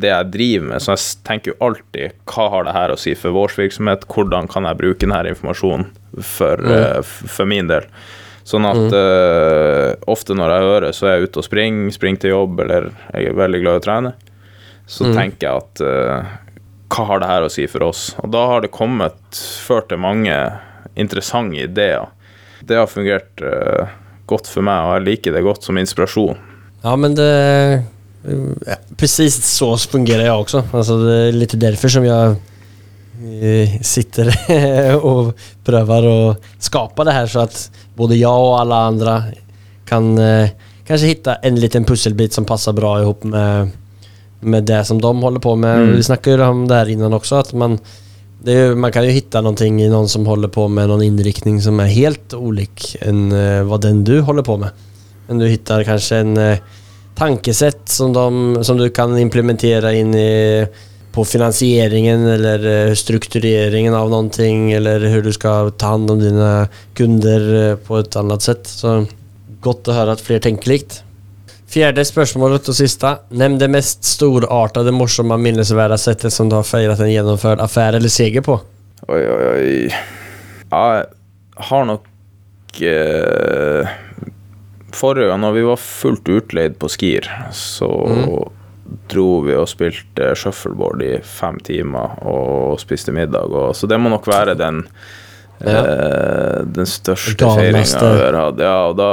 [0.00, 0.80] det jeg driver med.
[0.80, 4.48] Så jeg tenker jo alltid hva har det her å si for vår virksomhet, hvordan
[4.48, 6.72] kan jeg bruke denne informasjonen for, mm.
[6.72, 7.84] uh, for min del.
[8.44, 12.34] Sånn at eh, ofte når jeg hører, så er jeg ute og springer, springer til
[12.34, 14.14] jobb, eller jeg er veldig glad i å trene.
[14.84, 16.34] Så tenker jeg at uh,
[16.92, 18.10] hva har det her å si for oss?
[18.20, 19.16] Og da har det kommet,
[19.64, 20.34] ført til mange
[20.92, 22.10] interessante ideer.
[22.60, 23.88] Det har fungert uh,
[24.28, 26.36] godt for meg, og jeg liker det godt som inspirasjon.
[26.84, 27.30] Ja men det...
[28.68, 30.66] ja, Precis så fungerer jeg også.
[30.76, 32.36] Altså, det er litt derfor som jag
[33.24, 34.30] eh, sitter
[35.08, 35.32] og
[35.64, 36.18] prøver å
[36.62, 37.58] skapa det her, så at
[37.96, 39.16] både jeg og alle andre
[39.88, 40.14] kan
[40.88, 43.74] kanskje finne en liten pusselbit som passer bra ihop med,
[44.40, 45.82] med det som de håller på med.
[45.84, 45.92] Mm.
[45.98, 47.78] Vi snakket jo om det her innan også, at man
[48.44, 51.62] det är, man kan jo hitta noe i noen som håller på med noen innriktning
[51.64, 53.30] som er helt olik enn
[53.64, 54.82] hva den du håller på med.
[55.28, 56.34] Men du hittar kanskje en
[57.14, 60.66] tankesett som, de, som du kan implementere inn i,
[61.14, 66.20] på finansieringen eller eh, struktureringen av noen ting, eller hvordan du skal ta hand om
[66.20, 66.50] dine
[66.98, 68.66] kunder eh, på et annet sett.
[68.66, 69.04] Så
[69.64, 71.00] godt å høre at fler tenker likt.
[71.70, 73.16] Fjerde spørsmålet og siste.
[73.34, 78.12] Nevn det mest storartede, morsomme, minnesvärda sättet som du har feiret en gjennomført affære eller
[78.12, 78.58] seger på.
[79.06, 79.70] Oi, oi, oi.
[80.74, 81.06] Jeg
[81.70, 83.94] har nok eh,
[84.94, 87.88] Forrige gang når vi var fullt utleid på Skier, så
[89.10, 93.52] dro vi og spilte shuffleboard i fem timer og spiste middag.
[93.52, 94.82] Og, så det må nok være den
[95.64, 98.60] eh, den største feiringa vi har hatt.
[98.60, 99.10] Ja, og da,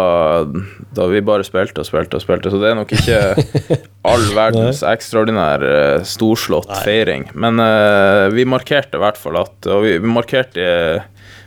[0.97, 2.51] da vi bare spilte og spilte og spilte.
[2.51, 3.21] Så det er nok ikke
[4.11, 5.63] all verdens ekstraordinær
[6.03, 7.29] storslått storslått feiring.
[7.33, 10.67] Men eh, vi markerte i hvert fall at Og vi, vi markerte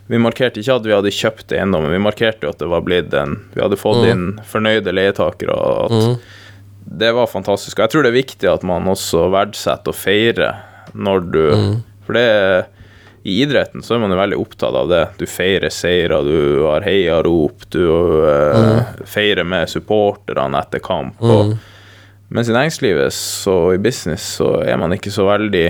[0.07, 3.14] vi markerte ikke at vi hadde kjøpt eiendommen, vi markerte jo at det var blitt
[3.16, 6.35] en Vi hadde fått inn fornøyde leietakere, og at
[6.85, 7.78] det var fantastisk.
[7.78, 10.62] Og jeg tror det er viktig at man også verdsetter og feirer
[10.95, 11.43] når du
[12.05, 12.28] For det
[13.24, 15.05] i idretten så er man jo veldig opptatt av det.
[15.16, 17.87] Du feirer seire, du har heiarop, du
[18.28, 21.22] eh, feirer med supporterne etter kamp.
[21.24, 21.55] Og,
[22.28, 25.64] mens i næringslivet så i business så er man ikke så veldig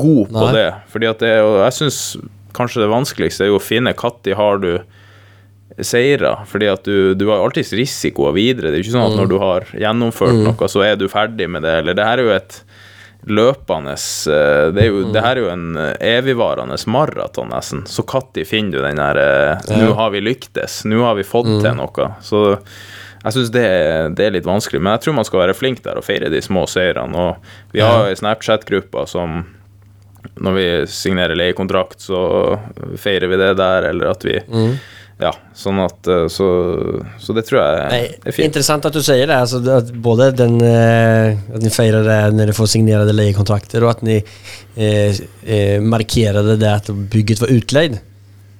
[0.00, 0.54] god på Nei.
[0.56, 0.70] det.
[0.88, 2.00] Fordi at det er jo Jeg syns
[2.56, 4.70] kanskje det vanskeligste er jo å finne når har du
[5.82, 6.44] seirer.
[6.48, 8.70] Fordi at du, du har alltids risikoer videre.
[8.70, 11.48] Det er jo ikke sånn at når du har gjennomført noe, så er du ferdig
[11.52, 11.80] med det.
[11.82, 12.60] Eller det her er jo et
[13.26, 17.82] løpende eh, Det, er jo, det her er jo en eh, evigvarende maraton, nesten.
[17.90, 20.84] Så når finner du den der eh, Nå har vi lyktes.
[20.86, 22.12] Nå har vi fått til noe.
[22.22, 22.44] Så
[23.26, 23.66] jeg syns det,
[24.14, 24.78] det er litt vanskelig.
[24.78, 27.18] Men jeg tror man skal være flink der og feire de små seirene.
[27.18, 29.42] Og vi har ei Snapchat-gruppe som
[30.42, 32.18] når vi signerer leiekontrakt, så
[33.00, 34.34] feirer vi det der, eller at vi
[35.16, 36.46] Ja, sånn at eh, Så,
[37.22, 38.50] så det tror jeg er fint.
[38.50, 39.38] intressant at du sier det.
[39.38, 43.94] Altså, at både den, at dere ni firade det når dere får signerte leiekontrakter, og
[43.94, 47.98] at ni eh, eh, markerade det at bygget var utleid.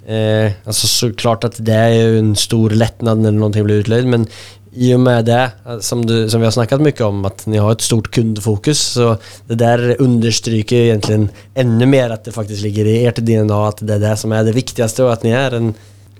[0.06, 4.28] Eh, så klart at det er jo en stor lettnad når noe blir utleid, men
[4.76, 7.58] i og med det, eh, som, du, som vi har snakket mye om, at ni
[7.60, 9.14] har et stort kundfokus så
[9.50, 11.28] det der understryker egentlig
[11.58, 14.46] enda mer at det faktisk ligger i deres DNA at det er det som er
[14.46, 15.74] det viktigste, og at ni er en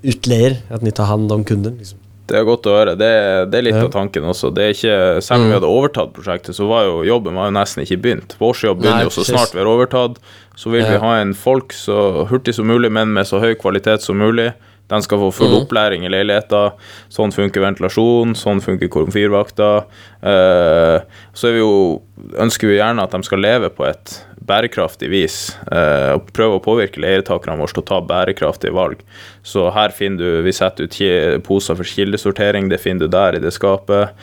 [0.07, 1.76] utleier, at ni tar hand om kunden.
[1.80, 1.98] Liksom.
[2.26, 2.96] Det er godt å høre.
[2.98, 3.09] Det,
[3.52, 3.84] det er litt Ja.
[3.86, 4.48] av tanken også.
[4.54, 7.54] Det er ikke, selv om vi hadde overtatt prosjektet, så var jo jobben var jo
[7.54, 8.34] nesten ikke begynt.
[8.40, 10.18] Vår jobb begynner jo så snart vi har overtatt.
[10.59, 14.02] Så vil vi ha en folk så hurtig som mulig, men med så høy kvalitet
[14.02, 14.52] som mulig.
[14.90, 16.74] Den skal få full opplæring i leiligheter.
[17.11, 19.84] Sånn funker ventilasjon, sånn funker komfyrvakter.
[20.22, 21.00] Eh,
[21.34, 22.02] så vi jo,
[22.38, 24.16] ønsker vi gjerne at de skal leve på et
[24.47, 25.36] bærekraftig vis.
[25.72, 29.03] eh, og prøve å påvirke leietakerne våre til å ta bærekraftige valg.
[29.42, 33.42] Så her finner du Vi setter ut poser for kildesortering, det finner du der i
[33.42, 34.14] det skapet.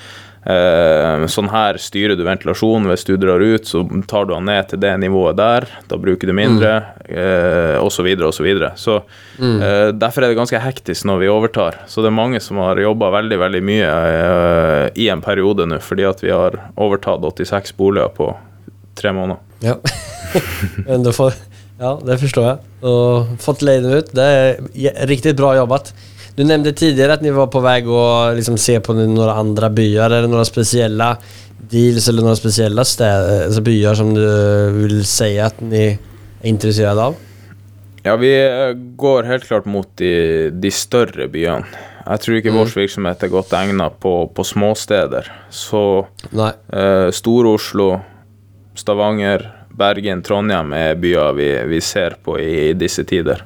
[0.43, 2.89] Eh, sånn her styrer du ventilasjonen.
[2.91, 5.67] Hvis du drar ut, så tar du den ned til det nivået der.
[5.87, 6.73] Da bruker du mindre,
[7.07, 8.43] eh, og så videre og så
[9.63, 11.79] eh, derfor er det ganske hektisk når vi overtar.
[11.87, 15.79] Så det er mange som har jobba veldig, veldig mye eh, i en periode nå,
[15.83, 18.33] fordi at vi har overtatt 86 boliger på
[18.99, 19.39] tre måneder.
[19.63, 19.79] Ja.
[21.13, 21.33] Får,
[21.79, 22.57] ja, det förstår jag.
[22.91, 24.11] Och fått leiden ut.
[24.11, 25.93] Det är riktig riktigt bra jobbat.
[26.35, 30.09] Du nämnde tidigare att ni var på väg att liksom se på några andra byar
[30.09, 31.17] eller några speciella
[31.69, 35.99] deals eller några speciella städer, alltså byar som du vill säga att ni
[36.41, 37.15] är intresserade av?
[38.03, 41.65] Ja, vi eh, går helt klart mot de, de større byene.
[42.03, 45.29] Jeg tror ikke vår virksomhet er godt egnet på, på småsteder.
[45.49, 46.05] Så.
[46.35, 48.01] Eh, Stor-Oslo,
[48.75, 53.43] Stavanger, Bergen, Trondheim er byer vi, vi ser på i disse tider.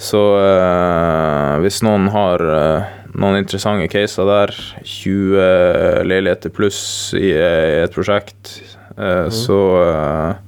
[0.00, 2.88] Så eh, hvis noen har eh,
[3.20, 4.54] noen interessante caser der,
[4.86, 6.80] 20 leiligheter pluss
[7.18, 8.56] i, i et prosjekt,
[8.96, 10.40] eh, så eh,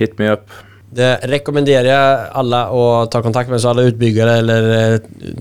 [0.00, 0.48] hit me up.
[0.92, 3.62] Det rekommenderer jeg alle å ta kontakt med.
[3.62, 4.98] Så alle utbyggere eller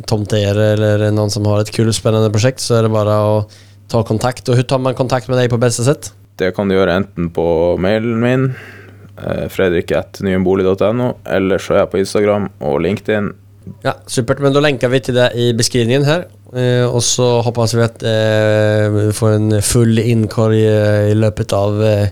[0.07, 3.35] tomteeiere eller noen som har et kul spennende prosjekt, så er det bare å
[3.91, 4.47] ta kontakt.
[4.47, 6.13] Og hvordan tar man kontakt med deg på beste sätt?
[6.41, 7.45] Det kan du gjøre enten på
[7.81, 8.47] mailen min,
[9.21, 13.31] eh, fredrik.nyenbolig.no, eller så er jeg på Instagram og LinkedIn.
[13.85, 14.39] Ja, supert.
[14.41, 16.23] Men da lenker vi til det i beskrivningen her.
[16.51, 21.53] Eh, och så hoppas vi at eh, vi får en full inkorg eh, i løpet
[21.53, 22.07] av eh,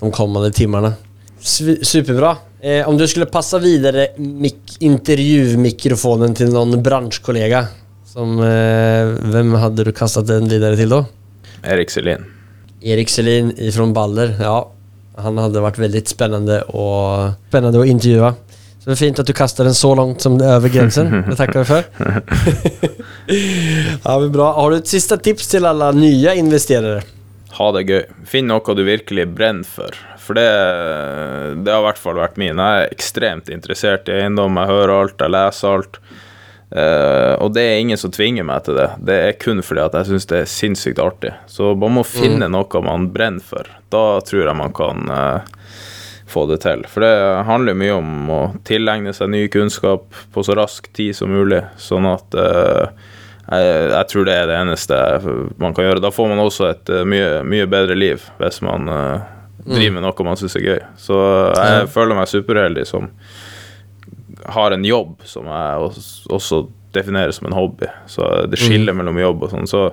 [0.00, 0.92] de kommende timene.
[1.40, 2.36] Superbra.
[2.60, 7.64] Eh, om du skulle passa videre mik- intervjumikrofonen til noen bransjekollega,
[8.12, 11.00] som, eh, hvem hadde du kastet den videre til da?
[11.64, 12.28] Erik Selin.
[12.82, 14.70] Erik Selin ifrån Baller, ja.
[15.16, 18.34] Han hade varit väldigt spännande och spännande att intervjua.
[18.78, 21.24] Så det är fint att du kastar den så långt som över gränsen.
[21.30, 21.84] Det tackar vi för.
[24.04, 24.52] ja, men bra.
[24.52, 27.02] Har du ett sista tips till alla nya investerare?
[27.52, 28.04] Ha det gøy.
[28.24, 29.96] Finn noe du virkelig brenner for.
[30.18, 30.46] For det,
[31.64, 32.56] det har i hvert fall vært min.
[32.56, 34.56] Jeg er ekstremt interessert i eiendom.
[34.62, 36.00] Jeg hører alt, jeg leser alt.
[36.70, 38.88] Eh, og det er ingen som tvinger meg til det.
[39.02, 41.32] Det er kun fordi at jeg syns det er sinnssykt artig.
[41.50, 43.66] Så man må finne noe man brenner for.
[43.90, 45.42] Da tror jeg man kan uh,
[46.30, 46.84] få det til.
[46.90, 47.14] For det
[47.48, 52.06] handler mye om å tilegne seg ny kunnskap på så rask tid som mulig, sånn
[52.06, 52.86] at uh,
[53.50, 55.02] jeg, jeg tror det er det eneste
[55.58, 56.04] man kan gjøre.
[56.06, 58.86] Da får man også et mye, mye bedre liv hvis man
[59.66, 60.82] driver med noe man syns er gøy.
[61.02, 61.18] Så
[61.58, 63.10] jeg føler meg superheldig som
[64.54, 66.60] har en jobb som jeg også, også
[66.94, 67.90] definerer som en hobby.
[68.10, 69.68] Så det skiller mellom jobb og sånn.
[69.70, 69.88] Så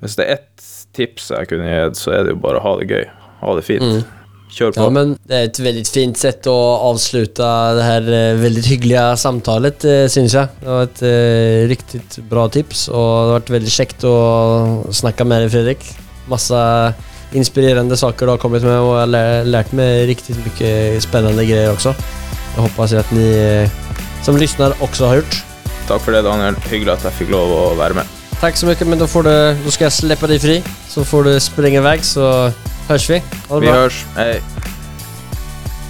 [0.00, 2.78] hvis det er ett tips jeg kunne gitt, så er det jo bare å ha
[2.80, 3.04] det gøy.
[3.40, 4.16] Ha det fint.
[4.50, 4.82] kjør på.
[4.82, 6.56] Ja, men det er et veldig fint sett å
[6.90, 8.08] avslutte det her
[8.40, 10.50] veldig hyggelige samtalet, eh, syns jeg.
[10.60, 14.16] Det var et uh, riktig bra tips og det har vært veldig kjekt å
[15.02, 15.86] snakke med deg, Fredrik.
[16.30, 16.64] Masse
[17.38, 21.68] inspirerende saker du har kommet med og jeg har lært meg riktig mye spennende greier
[21.68, 21.94] grejer också.
[22.60, 23.70] Jag hoppas att ni eh,
[24.24, 25.44] som lyssnar också har gjort.
[25.88, 26.54] Takk for det, Daniel.
[26.68, 28.10] Hyggelig at jeg fikk lov å være med.
[28.40, 30.62] Tack så mycket, men då, får du, då ska jag släppa dig fri.
[30.88, 32.52] Så får du springa iväg så
[32.88, 33.22] hörs vi.
[33.48, 33.76] Ha det Vi bra.
[33.80, 34.04] hørs.
[34.16, 34.40] Hei.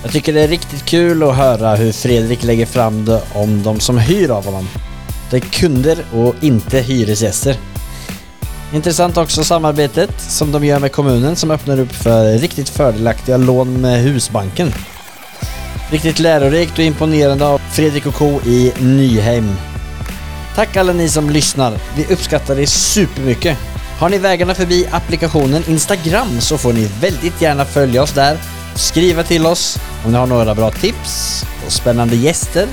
[0.03, 3.81] Jag tycker det är riktigt kul att höra hur Fredrik lägger fram det om de
[3.81, 4.69] som hyr av honom.
[5.31, 7.57] Det är kunder och inte hyresgäster.
[8.73, 13.81] Intressant också samarbetet som de gör med kommunen som öppnar upp för riktigt fördelaktiga lån
[13.81, 14.73] med Husbanken.
[15.91, 19.57] Riktigt lärorikt och imponerande av Fredrik och Co i Nyheim.
[20.55, 21.73] Tack alla ni som lyssnar.
[21.97, 23.59] Vi uppskattar det supermycket.
[23.99, 28.39] Har ni vägarna förbi applikationen Instagram så får ni väldigt gärna följa oss där.
[28.75, 32.67] Skriva till oss om ni har några bra tips och spännande gäster.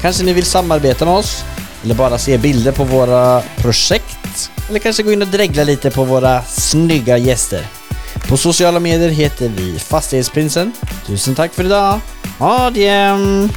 [0.00, 1.44] Kanske ni vill samarbeta med oss
[1.84, 4.50] eller bara se bilder på våra projekt.
[4.68, 7.66] Eller kanske gå in och dregla lite på våra snygga gäster.
[8.28, 10.72] På sosiale medier heter vi Fastighetsprinsen.
[11.06, 12.00] Tusen takk tack för idag.
[12.38, 13.48] Adjem!